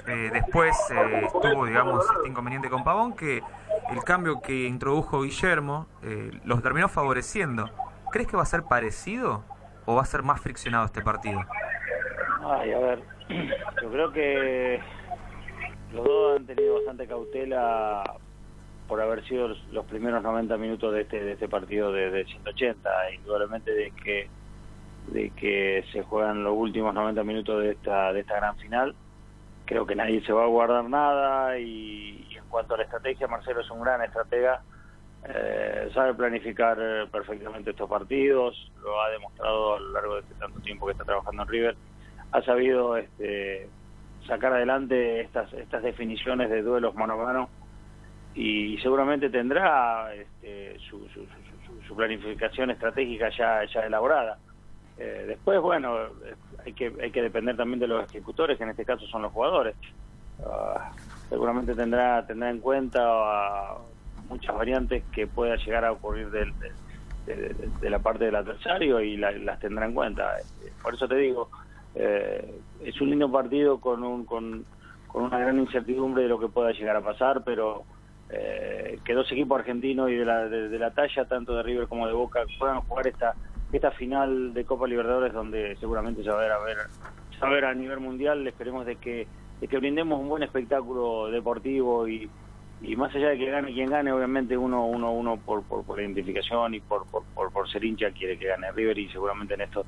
[0.08, 3.44] Eh, después eh, estuvo, digamos, este inconveniente con Pavón que
[3.92, 7.70] el cambio que introdujo Guillermo eh, los terminó favoreciendo.
[8.12, 9.44] ¿Crees que va a ser parecido
[9.90, 11.40] o va a ser más friccionado este partido?
[12.46, 13.00] Ay, a ver,
[13.82, 14.80] yo creo que
[15.92, 18.04] los dos han tenido bastante cautela
[18.88, 22.90] por haber sido los, primeros 90 minutos de este de este partido de, de 180
[23.16, 24.30] indudablemente de que
[25.08, 28.96] de que se juegan los últimos 90 minutos de esta de esta gran final
[29.66, 33.62] creo que nadie se va a guardar nada y en cuanto a la estrategia Marcelo
[33.62, 34.62] es un gran estratega
[35.28, 36.78] eh, sabe planificar
[37.12, 41.04] perfectamente estos partidos lo ha demostrado a lo largo de este tanto tiempo que está
[41.04, 41.76] trabajando en River
[42.32, 43.68] ha sabido este
[44.28, 47.50] sacar adelante estas estas definiciones de duelos mano a mano
[48.36, 51.26] y seguramente tendrá este, su, su,
[51.88, 54.38] su, planificación estratégica ya, ya elaborada.
[54.98, 55.98] Eh, después, bueno,
[56.66, 59.34] hay que, hay que depender también de los ejecutores, que en este caso son los
[59.34, 59.76] jugadores.
[60.40, 60.80] Uh,
[61.28, 63.76] seguramente tendrá, tendrá en cuenta
[64.30, 66.54] muchas variantes que pueda llegar a ocurrir del,
[67.26, 70.38] de, la parte del adversario y la, las tendrá en cuenta.
[70.82, 71.50] Por eso te digo,
[71.96, 74.66] eh, es un lindo partido con, un, con,
[75.08, 77.84] con una gran incertidumbre de lo que pueda llegar a pasar, pero
[78.30, 82.08] eh, que dos equipos argentinos y de la, de, la talla, tanto de River como
[82.08, 83.36] de Boca, puedan jugar esta
[83.72, 86.78] esta final de Copa Libertadores donde seguramente se va a ver a ver,
[87.42, 88.48] a, ver a nivel mundial.
[88.48, 89.28] Esperemos de que,
[89.62, 92.30] de que brindemos un buen espectáculo deportivo y,
[92.82, 96.00] y más allá de que gane quien gane, obviamente uno uno uno por por, por
[96.00, 99.86] identificación y por, por, por, por ser hincha quiere que gane River y seguramente Néstor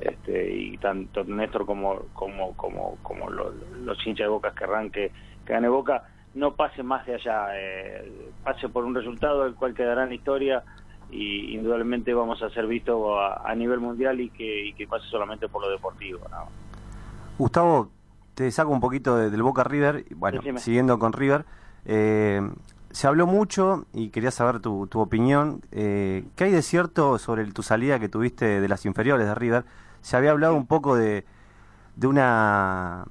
[0.00, 3.54] este, y tanto Néstor como como como como los,
[3.84, 5.10] los hinchas de Boca querrán que,
[5.44, 6.04] que gane Boca
[6.34, 8.10] no pase más de allá, eh,
[8.42, 10.62] pase por un resultado el cual quedará en la historia
[11.10, 15.06] y indudablemente vamos a ser vistos a, a nivel mundial y que, y que pase
[15.08, 16.20] solamente por lo deportivo.
[16.30, 16.46] ¿no?
[17.36, 17.90] Gustavo,
[18.34, 20.58] te saco un poquito de- del Boca River, bueno, Decime.
[20.60, 21.44] siguiendo con River.
[21.84, 22.40] Eh,
[22.90, 25.62] se habló mucho y quería saber tu, tu opinión.
[25.72, 29.34] Eh, ¿Qué hay de cierto sobre el- tu salida que tuviste de las inferiores de
[29.34, 29.64] River?
[30.02, 31.24] Se había hablado un poco de,
[31.96, 33.04] de una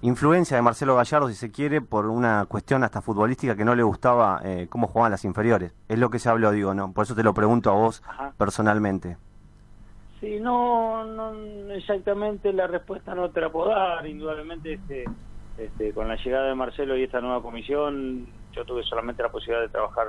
[0.00, 3.82] influencia de Marcelo Gallardo, si se quiere, por una cuestión hasta futbolística que no le
[3.82, 5.72] gustaba eh, cómo jugaban las inferiores.
[5.88, 6.92] Es lo que se habló, digo, no.
[6.92, 8.32] Por eso te lo pregunto a vos Ajá.
[8.36, 9.16] personalmente.
[10.20, 11.32] Sí, no, no
[11.72, 14.06] exactamente la respuesta no te la puedo dar.
[14.06, 15.04] Indudablemente, este,
[15.58, 19.62] este, con la llegada de Marcelo y esta nueva comisión, yo tuve solamente la posibilidad
[19.62, 20.06] de trabajar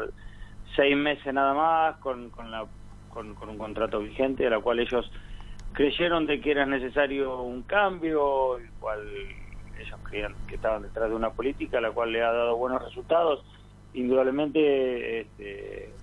[0.75, 2.65] seis meses nada más con, con, la,
[3.09, 5.11] con, un contrato vigente, a la cual ellos
[5.73, 8.99] creyeron de que era necesario un cambio, el cual
[9.79, 13.43] ellos creían que estaban detrás de una política, la cual le ha dado buenos resultados.
[13.93, 15.93] Indudablemente, este,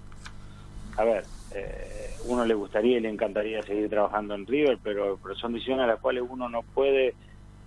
[0.97, 1.25] a ver,
[1.55, 5.85] eh, uno le gustaría y le encantaría seguir trabajando en River, pero, pero son decisiones
[5.85, 7.15] a las cuales uno no puede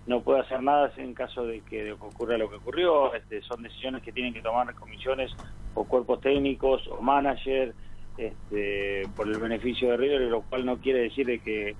[0.08, 3.14] no puede hacer nada en caso de que ocurra lo que ocurrió.
[3.14, 5.32] Este, son decisiones que tienen que tomar comisiones
[5.74, 7.76] o cuerpos técnicos o managers
[8.18, 11.76] este, por el beneficio de River, lo cual no quiere decir de que,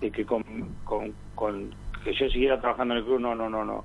[0.00, 0.44] de que con,
[0.84, 1.74] con
[2.04, 3.84] que yo siguiera trabajando en el club no no no no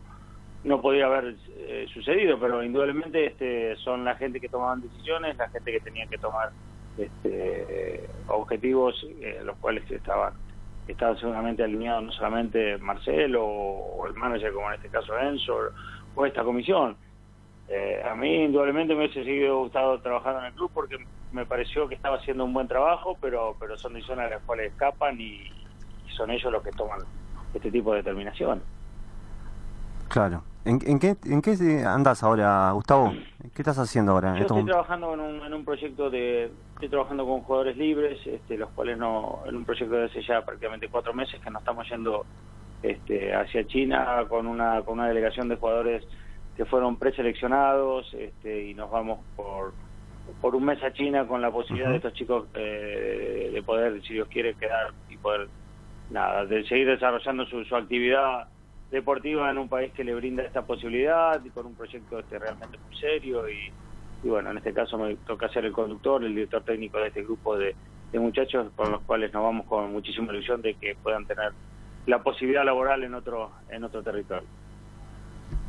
[0.63, 5.49] no podía haber eh, sucedido, pero indudablemente este, son la gente que tomaban decisiones, la
[5.49, 6.51] gente que tenía que tomar
[6.97, 10.33] este, objetivos, eh, los cuales estaban
[10.87, 15.57] estaban seguramente alineados no solamente Marcelo o, el manager, como en este caso Enzo,
[16.15, 16.95] o esta comisión.
[17.69, 20.97] Eh, a mí indudablemente me hubiese seguido gustado trabajar en el club porque
[21.31, 24.71] me pareció que estaba haciendo un buen trabajo, pero pero son decisiones a las cuales
[24.71, 25.49] escapan y,
[26.05, 26.99] y son ellos los que toman
[27.53, 28.61] este tipo de determinación.
[30.09, 30.43] Claro.
[30.65, 33.11] ¿En, en qué, ¿En qué andas ahora, Gustavo?
[33.53, 34.35] ¿Qué estás haciendo ahora?
[34.37, 38.57] Yo estoy trabajando en un, en un proyecto de, estoy trabajando con jugadores libres, este,
[38.57, 41.87] los cuales no, en un proyecto de hace ya prácticamente cuatro meses que nos estamos
[41.89, 42.25] yendo
[42.81, 46.05] este, hacia China con una, con una delegación de jugadores
[46.55, 49.73] que fueron preseleccionados este, y nos vamos por,
[50.39, 54.13] por un mes a China con la posibilidad de estos chicos eh, de poder, si
[54.13, 55.49] Dios quiere, quedar y poder,
[56.09, 58.47] nada, de seguir desarrollando su, su actividad
[58.93, 62.77] deportiva en un país que le brinda esta posibilidad y con un proyecto este realmente
[62.77, 63.73] muy serio y,
[64.23, 67.23] y bueno, en este caso me toca ser el conductor, el director técnico de este
[67.23, 67.75] grupo de,
[68.11, 71.51] de muchachos con los cuales nos vamos con muchísima ilusión de que puedan tener
[72.05, 74.47] la posibilidad laboral en otro en otro territorio.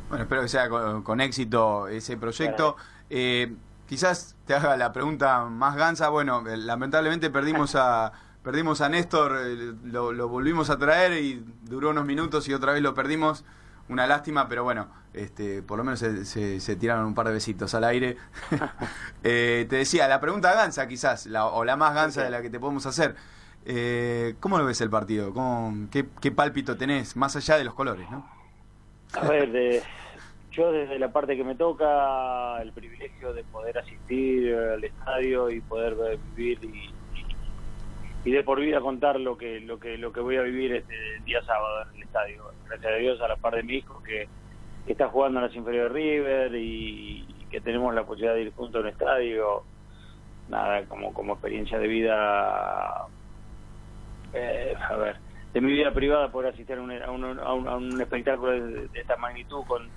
[0.07, 2.75] Bueno, espero que sea con, con éxito ese proyecto.
[3.09, 3.55] Eh,
[3.87, 6.09] quizás te haga la pregunta más gansa.
[6.09, 8.11] Bueno, eh, lamentablemente perdimos a
[8.45, 12.81] perdimos a Néstor, eh, lo, volvimos a traer y duró unos minutos y otra vez
[12.81, 13.43] lo perdimos.
[13.89, 17.33] Una lástima, pero bueno, este, por lo menos se, se- se tiraron un par de
[17.33, 18.17] besitos al aire.
[19.27, 22.49] Eh, te decía, la pregunta gansa quizás, la- o la más gansa de la que
[22.51, 23.15] te podemos hacer.
[23.65, 25.33] Eh, ¿Cómo lo ves el partido?
[25.33, 28.07] ¿Cómo- qué, ¿Qué pálpito tenés, más allá de los colores?
[28.11, 28.29] ¿no?
[29.13, 29.81] A ver, de-
[30.51, 35.59] yo desde la parte que me toca, el privilegio de poder asistir al estadio y
[35.61, 35.95] poder
[36.35, 36.93] vivir y,
[38.25, 40.95] y de por vida contar lo que lo que lo que voy a vivir este
[41.23, 42.43] día sábado en el estadio.
[42.67, 44.27] Gracias a Dios a la par de mi hijo que,
[44.87, 48.75] está jugando en las inferiores de River y, que tenemos la posibilidad de ir juntos
[48.79, 49.63] a un estadio.
[50.49, 53.07] Nada, como como experiencia de vida
[54.33, 55.17] eh, a ver,
[55.53, 58.51] de mi vida privada poder asistir a un, a un, a un- a un espectáculo
[58.51, 59.89] de, de esta magnitud con,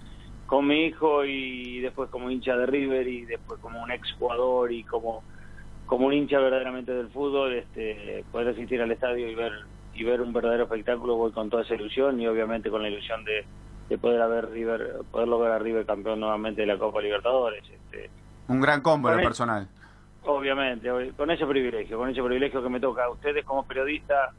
[0.47, 4.71] con mi hijo y después como hincha de River y después como un ex jugador
[4.73, 5.23] y como
[5.89, 9.53] como un hincha verdaderamente del fútbol, este, poder asistir al estadio y ver
[9.93, 13.25] y ver un verdadero espectáculo voy con toda esa ilusión y obviamente con la ilusión
[13.25, 13.49] de,
[13.89, 18.13] de poder haber River poderlo ver a River campeón nuevamente de la Copa Libertadores este
[18.49, 19.25] Un gran combo en él.
[19.25, 19.69] personal.
[20.23, 24.31] Obviamente, ob- con ese privilegio, con ese privilegio que me toca a ustedes como periodistas,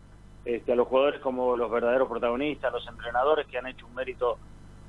[0.45, 3.95] este, a los jugadores como los verdaderos protagonistas, a los entrenadores que han hecho un
[3.95, 4.39] mérito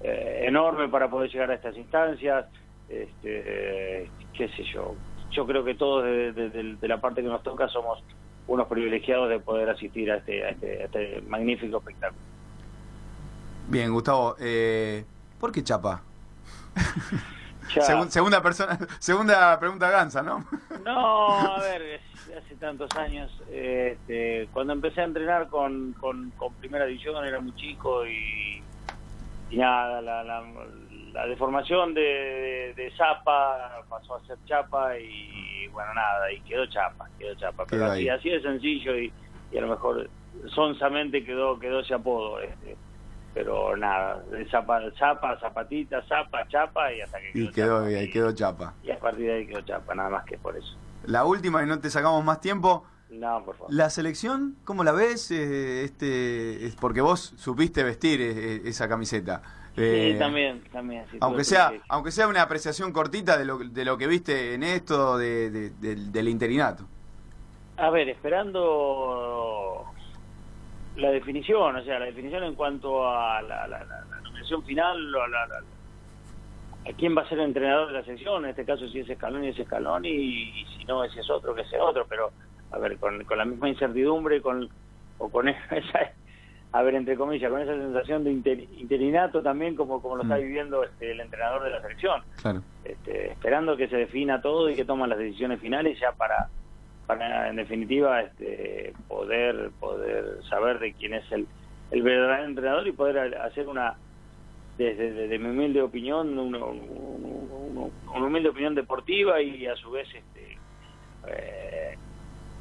[0.00, 2.46] eh, enorme para poder llegar a estas instancias,
[2.88, 4.98] este, eh, qué sé yo.
[5.30, 8.02] Yo creo que todos de, de- de- de la parte que nos toca somos
[8.46, 12.20] unos privilegiados de poder asistir a este, a este, a este magnífico espectáculo.
[13.68, 15.04] Bien, Gustavo, eh,
[15.38, 16.02] ¿por qué Chapa?
[18.08, 20.44] Segunda persona, segunda pregunta gansa, ¿no?
[20.84, 22.00] No, a ver,
[22.36, 27.54] hace tantos años, este, cuando empecé a entrenar con, con, con Primera División era muy
[27.54, 28.62] chico y,
[29.50, 30.42] y nada, la, la,
[31.12, 36.66] la deformación de, de, de Zapa pasó a ser Chapa y bueno, nada, y quedó
[36.66, 37.64] Chapa, quedó Chapa.
[37.68, 39.12] Pero así, así de sencillo y,
[39.52, 40.08] y a lo mejor
[40.54, 42.40] sonsamente quedó, quedó ese apodo.
[42.40, 42.76] Este.
[43.32, 47.90] Pero nada, de Zapa, Zapa, Zapatita, Zapa, Chapa y hasta que Y quedó, quedó, Chapa.
[47.90, 48.74] y ahí quedó chapa.
[48.82, 50.76] Y a partir de ahí quedó Chapa, nada más que por eso.
[51.04, 52.84] La última y no te sacamos más tiempo.
[53.08, 53.72] No, por favor.
[53.72, 55.30] La selección, ¿cómo la ves?
[55.30, 59.42] Eh, este, es porque vos supiste vestir eh, eh, esa camiseta.
[59.76, 61.04] Eh, sí, también, también.
[61.10, 64.62] sí, Aunque sea, aunque sea una apreciación cortita de lo, de lo que viste en
[64.62, 66.84] esto de, de- del- del interinato.
[67.76, 69.84] A ver, esperando
[70.96, 74.98] la definición, o sea, la definición en cuanto a la, la, la- la nominación final,
[76.86, 79.08] a quién va a ser el entrenador de la sección, en este caso si es
[79.08, 82.32] Escalón y es Escalón, y, y si no, ese es otro, que sea otro, pero
[82.72, 84.68] a ver, con, con la misma incertidumbre, con
[85.18, 86.12] o con esa,
[86.72, 90.36] a ver, entre comillas, con esa sensación de inter- interinato también, como, como lo está
[90.36, 90.40] Mm.
[90.40, 92.62] viviendo este, el entrenador de la selección Claro.
[92.84, 96.48] este, esperando que se defina todo y que toman las decisiones finales ya para,
[97.06, 101.48] para en definitiva este, poder poder saber de quién es el,
[101.90, 103.96] el verdadero entrenador y poder hacer una
[104.78, 110.08] desde, desde mi humilde opinión una, una- una humilde opinión deportiva y a su vez
[110.14, 110.56] este
[111.28, 111.98] eh,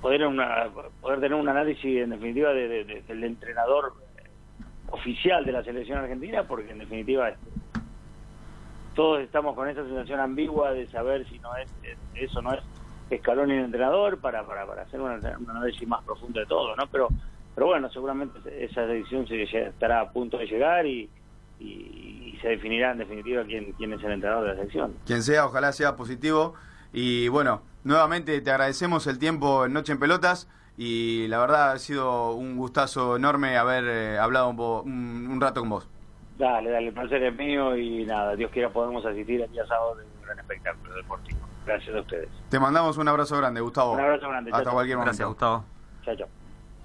[0.01, 0.69] poder una,
[1.01, 3.93] poder tener un análisis en definitiva de- de- de- del entrenador
[4.91, 7.49] oficial de la selección argentina porque en definitiva este,
[8.95, 11.97] todos estamos con esa sensación ambigua de saber si no es es-
[12.29, 12.59] eso no es
[13.09, 15.09] escalón y el entrenador para, para, para hacer un
[15.49, 16.87] análisis más profundo de todo, ¿no?
[16.91, 17.07] Pero
[17.55, 21.09] pero bueno, seguramente esa decisión se estará a punto de llegar y,
[21.59, 24.93] y, y se definirá en definitiva quién, quién es el entrenador de la selección.
[25.05, 26.53] Quien sea, ojalá sea positivo.
[26.93, 30.47] Y bueno, nuevamente te agradecemos el tiempo en Noche en Pelotas.
[30.77, 35.41] Y la verdad ha sido un gustazo enorme haber eh, hablado un, po- un, un
[35.41, 35.87] rato con vos.
[36.37, 39.95] Dale, dale, el placer es mío y nada, Dios quiera podemos asistir el día sábado
[39.95, 41.39] de un gran espectáculo deportivo.
[41.65, 42.29] Gracias a ustedes.
[42.47, 43.91] Te mandamos un abrazo grande, Gustavo.
[43.91, 44.73] Un abrazo grande, Hasta chao, chao.
[44.73, 45.17] cualquier momento.
[45.17, 45.65] Gracias, Gustavo.
[46.05, 46.27] Chao, chao.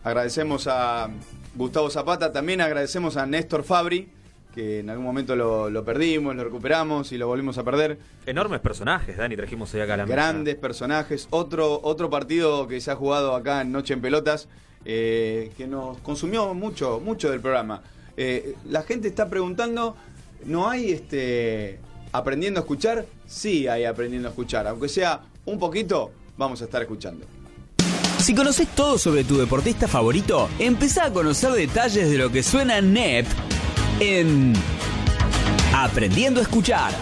[0.02, 1.09] Agradecemos a
[1.55, 4.12] Gustavo Zapata, también agradecemos a Néstor Fabri,
[4.55, 7.98] que en algún momento lo, lo perdimos, lo recuperamos y lo volvimos a perder.
[8.24, 10.14] Enormes personajes, Dani, trajimos hoy acá a la mesa.
[10.14, 11.26] Grandes personajes.
[11.30, 14.48] Otro, otro partido que se ha jugado acá en Noche en Pelotas,
[14.84, 17.82] eh, que nos consumió mucho, mucho del programa.
[18.16, 19.96] Eh, la gente está preguntando,
[20.44, 21.80] ¿no hay este
[22.12, 23.07] aprendiendo a escuchar?
[23.26, 24.68] Sí hay aprendiendo a escuchar.
[24.68, 27.26] Aunque sea un poquito, vamos a estar escuchando.
[28.18, 32.80] Si conoces todo sobre tu deportista favorito, empezá a conocer detalles de lo que suena
[32.80, 33.26] NEP
[34.01, 34.53] en
[35.74, 36.92] Aprendiendo a Escuchar.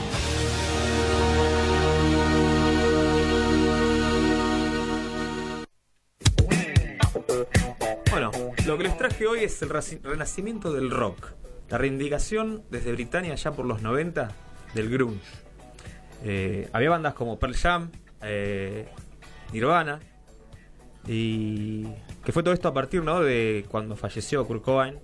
[8.10, 8.30] Bueno,
[8.66, 9.70] lo que les traje hoy es el
[10.02, 11.32] renacimiento del rock.
[11.70, 14.30] La reivindicación desde Britania ya por los 90
[14.74, 15.20] del grunge.
[16.24, 17.90] Eh, había bandas como Pearl Jam,
[18.22, 18.88] eh,
[19.52, 20.00] Nirvana,
[21.06, 21.84] y
[22.24, 23.20] que fue todo esto a partir ¿no?
[23.20, 24.98] de cuando falleció Kurt Cobain.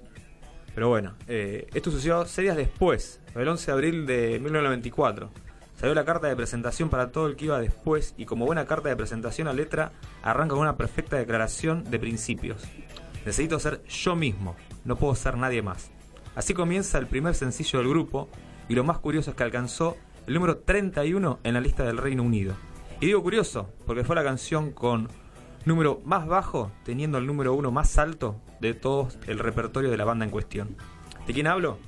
[0.74, 5.30] Pero bueno, eh, esto sucedió seis días después, el 11 de abril de 1994.
[5.78, 8.88] Salió la carta de presentación para todo el que iba después y como buena carta
[8.88, 9.92] de presentación la letra
[10.22, 12.64] arranca con una perfecta declaración de principios.
[13.24, 15.90] Necesito ser yo mismo, no puedo ser nadie más.
[16.34, 18.28] Así comienza el primer sencillo del grupo
[18.68, 19.96] y lo más curioso es que alcanzó
[20.26, 22.54] el número 31 en la lista del Reino Unido.
[23.00, 25.08] Y digo curioso porque fue la canción con
[25.64, 30.04] número más bajo teniendo el número uno más alto de todo el repertorio de la
[30.04, 30.76] banda en cuestión.
[31.26, 31.78] ¿De quién hablo?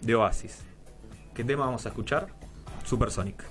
[0.00, 0.64] De Oasis.
[1.34, 2.28] ¿Qué tema vamos a escuchar?
[2.84, 3.49] Supersonic.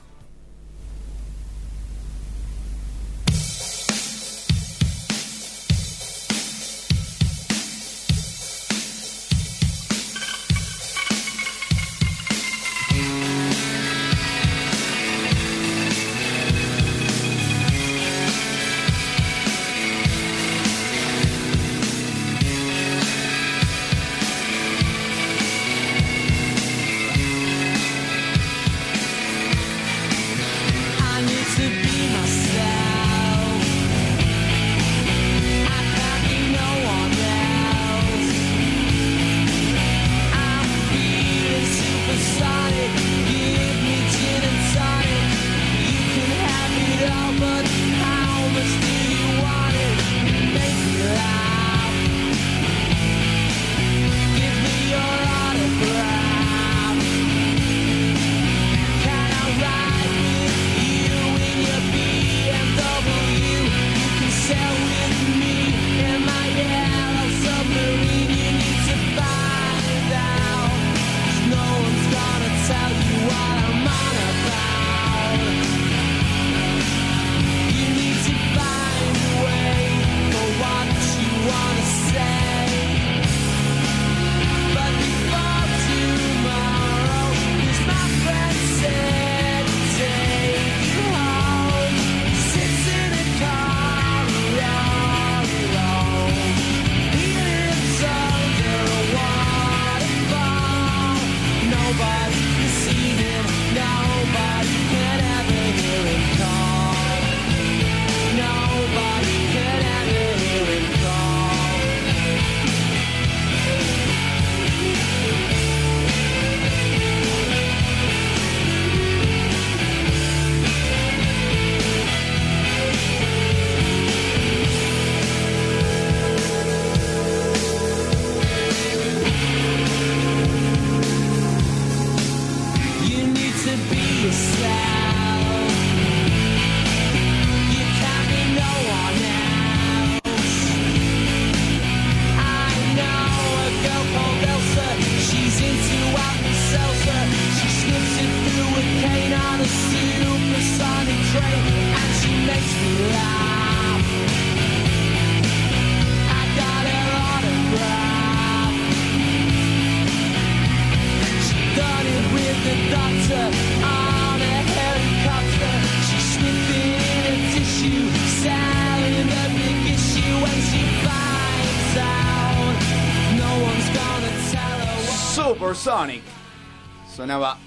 [177.20, 177.57] Sonaba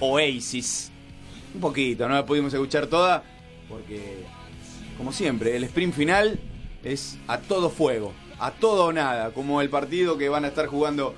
[0.00, 0.90] Oasis.
[1.54, 3.22] Un poquito, no la pudimos escuchar toda
[3.68, 4.24] porque,
[4.96, 6.40] como siempre, el sprint final
[6.82, 10.66] es a todo fuego, a todo o nada, como el partido que van a estar
[10.66, 11.14] jugando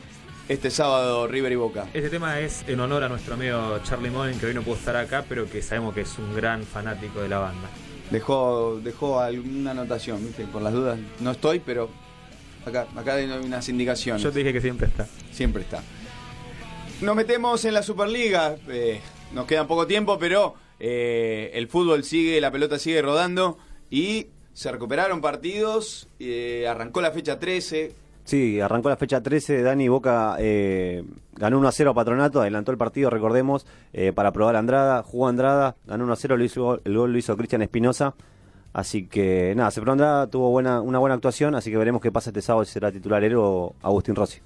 [0.49, 1.87] este sábado River y Boca.
[1.95, 4.97] Este tema es en honor a nuestro amigo Charlie Moen, que hoy no pudo estar
[4.97, 7.69] acá, pero que sabemos que es un gran fanático de la banda.
[8.11, 10.47] Dejó, dejó alguna anotación, ¿viste?
[10.47, 10.99] Por las dudas.
[11.21, 11.89] No estoy, pero
[12.67, 14.21] acá, acá hay unas indicaciones.
[14.21, 15.07] Yo te dije que siempre está.
[15.31, 15.81] Siempre está.
[17.05, 18.57] Nos metemos en la Superliga.
[18.67, 18.99] Eh,
[19.35, 23.59] nos queda poco tiempo, pero eh, el fútbol sigue, la pelota sigue rodando
[23.91, 26.09] y se recuperaron partidos.
[26.19, 27.93] eh, arrancó la fecha 13.
[28.25, 30.39] Sí, arrancó la fecha 13, Dani Boca
[31.35, 33.67] ganó 1 a 0 a Patronato, adelantó el partido, recordemos,
[34.15, 37.19] para probar a Andrada, jugó Andrada, ganó 1 a 0, lo hizo, el gol lo
[37.19, 38.15] hizo Cristian Espinosa,
[38.73, 42.41] así que nada, Andrada, tuvo buena, una buena actuación, así que veremos qué pasa este
[42.41, 44.41] sábado, si será titular o Agustín Rossi.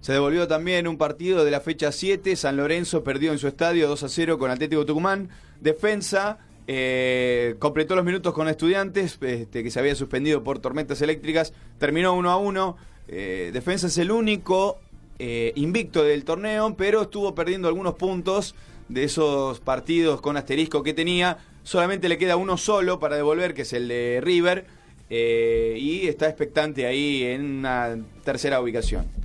[0.00, 2.36] Se devolvió también un partido de la fecha 7.
[2.36, 5.28] San Lorenzo perdió en su estadio 2 a 0 con Atlético Tucumán.
[5.60, 6.38] Defensa
[6.70, 11.52] eh, completó los minutos con estudiantes, este, que se había suspendido por tormentas eléctricas.
[11.78, 12.76] Terminó 1 a 1.
[13.08, 14.78] Eh, Defensa es el único
[15.18, 18.54] eh, invicto del torneo, pero estuvo perdiendo algunos puntos
[18.88, 21.38] de esos partidos con asterisco que tenía.
[21.64, 24.66] Solamente le queda uno solo para devolver, que es el de River.
[25.10, 29.17] y está expectante ahí en una tercera ubicación.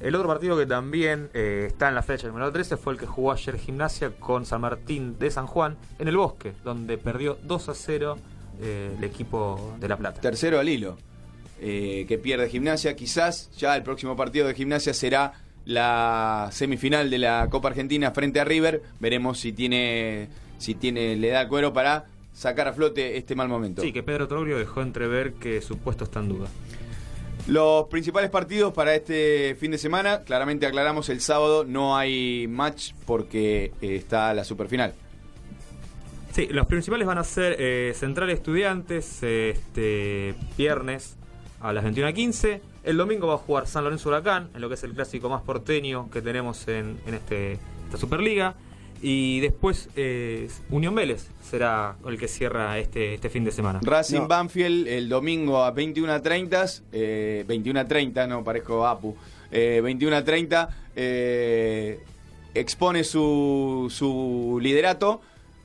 [0.00, 3.06] El otro partido que también eh, está en la fecha número 13 fue el que
[3.06, 7.68] jugó ayer Gimnasia con San Martín de San Juan en el Bosque, donde perdió 2
[7.70, 8.18] a 0
[8.60, 10.20] eh, el equipo de La Plata.
[10.20, 10.96] tercero al hilo
[11.60, 15.32] eh, que pierde gimnasia quizás ya el próximo partido de gimnasia será
[15.64, 20.28] la semifinal de la Copa Argentina frente a River veremos si tiene
[20.58, 24.02] si tiene le da el cuero para sacar a flote este mal momento Sí, que
[24.02, 26.48] Pedro Troglio dejó entrever que su puesto está en duda.
[27.46, 32.92] Los principales partidos para este fin de semana claramente aclaramos el sábado no hay match
[33.06, 34.94] porque eh, está la superfinal
[36.36, 41.16] Sí, los principales van a ser eh, Central Estudiantes este viernes
[41.62, 42.60] a las 21.15.
[42.84, 45.40] El domingo va a jugar San Lorenzo Huracán, en lo que es el clásico más
[45.40, 48.54] porteño que tenemos en, en este, esta Superliga.
[49.02, 53.80] Y después eh, Unión Vélez será el que cierra este, este fin de semana.
[53.82, 54.28] Racing No.
[54.28, 59.14] Banfield el domingo a 21.30, eh, 21.30, no parezco Apu,
[59.50, 62.00] eh, 21.30, eh,
[62.54, 65.20] expone su, su liderato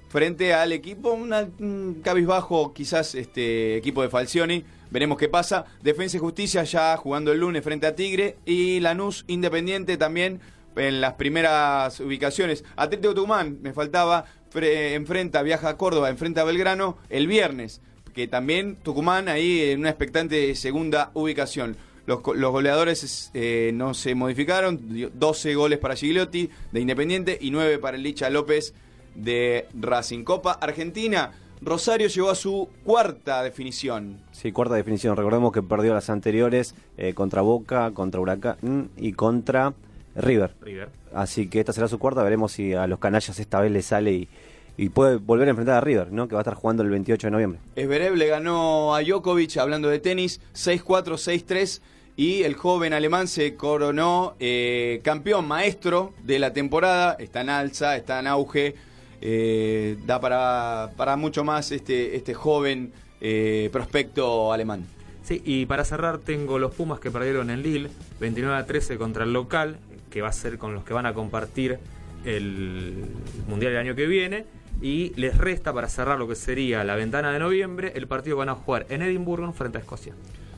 [0.10, 5.66] frente al equipo, una- un cabizbajo quizás este equipo de Falcioni, veremos qué pasa.
[5.82, 10.42] Defensa y Justicia ya jugando el lunes frente a Tigre y Lanús Independiente también
[10.76, 12.64] en las primeras ubicaciones.
[12.76, 17.82] Atlético Tucumán, me faltaba, fre- enfrenta, viaja a Córdoba, enfrenta a Belgrano el viernes,
[18.14, 21.78] que también Tucumán ahí en una expectante segunda ubicación.
[22.08, 27.52] Los, los goleadores eh, no se modificaron, dio 12 goles para Gigliotti de Independiente y
[27.52, 28.74] 9 para Licha López
[29.16, 30.24] de Racing.
[30.24, 34.18] Copa Argentina, Rosario llegó a su cuarta definición.
[34.32, 39.74] Sí, cuarta definición, recordemos que perdió las anteriores eh, contra Boca, contra Huracán y contra
[40.16, 40.52] River.
[40.62, 40.90] River.
[41.14, 44.12] Así que esta será su cuarta, veremos si a los canallas esta vez le sale
[44.12, 44.30] y,
[44.78, 46.28] y puede volver a enfrentar a River, ¿no?
[46.28, 47.60] que va a estar jugando el 28 de noviembre.
[47.76, 51.14] Esberev le ganó a Djokovic, hablando de tenis, 6-4,
[51.46, 51.82] 6-3.
[52.18, 57.16] Y el joven alemán se coronó eh, campeón maestro de la temporada.
[57.18, 58.76] Está en alza, está en auge.
[59.22, 62.92] eh, da para, para mucho más este, este joven
[63.22, 64.86] eh, prospecto alemán.
[65.24, 67.90] Sí, y para cerrar tengo los Pumas que perdieron en Lille,
[68.20, 69.78] 29 a 13 contra el local,
[70.12, 71.80] que va a ser con los que van a compartir
[72.24, 73.08] el
[73.48, 74.46] Mundial del año que viene.
[74.82, 78.40] Y les resta para cerrar lo que sería la ventana de noviembre el partido que
[78.40, 80.14] van a jugar en Edimburgo frente a Escocia.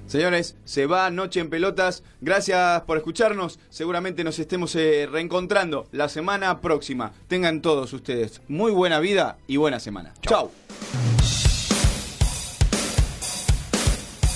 [0.08, 2.04] Señores, se va Noche en Pelotas.
[2.22, 3.60] Gracias por escucharnos.
[3.70, 7.14] Seguramente nos estemos eh, reencontrando la semana próxima.
[7.28, 10.14] Tengan todos ustedes muy buena vida y buena semana.
[10.22, 10.52] Chau.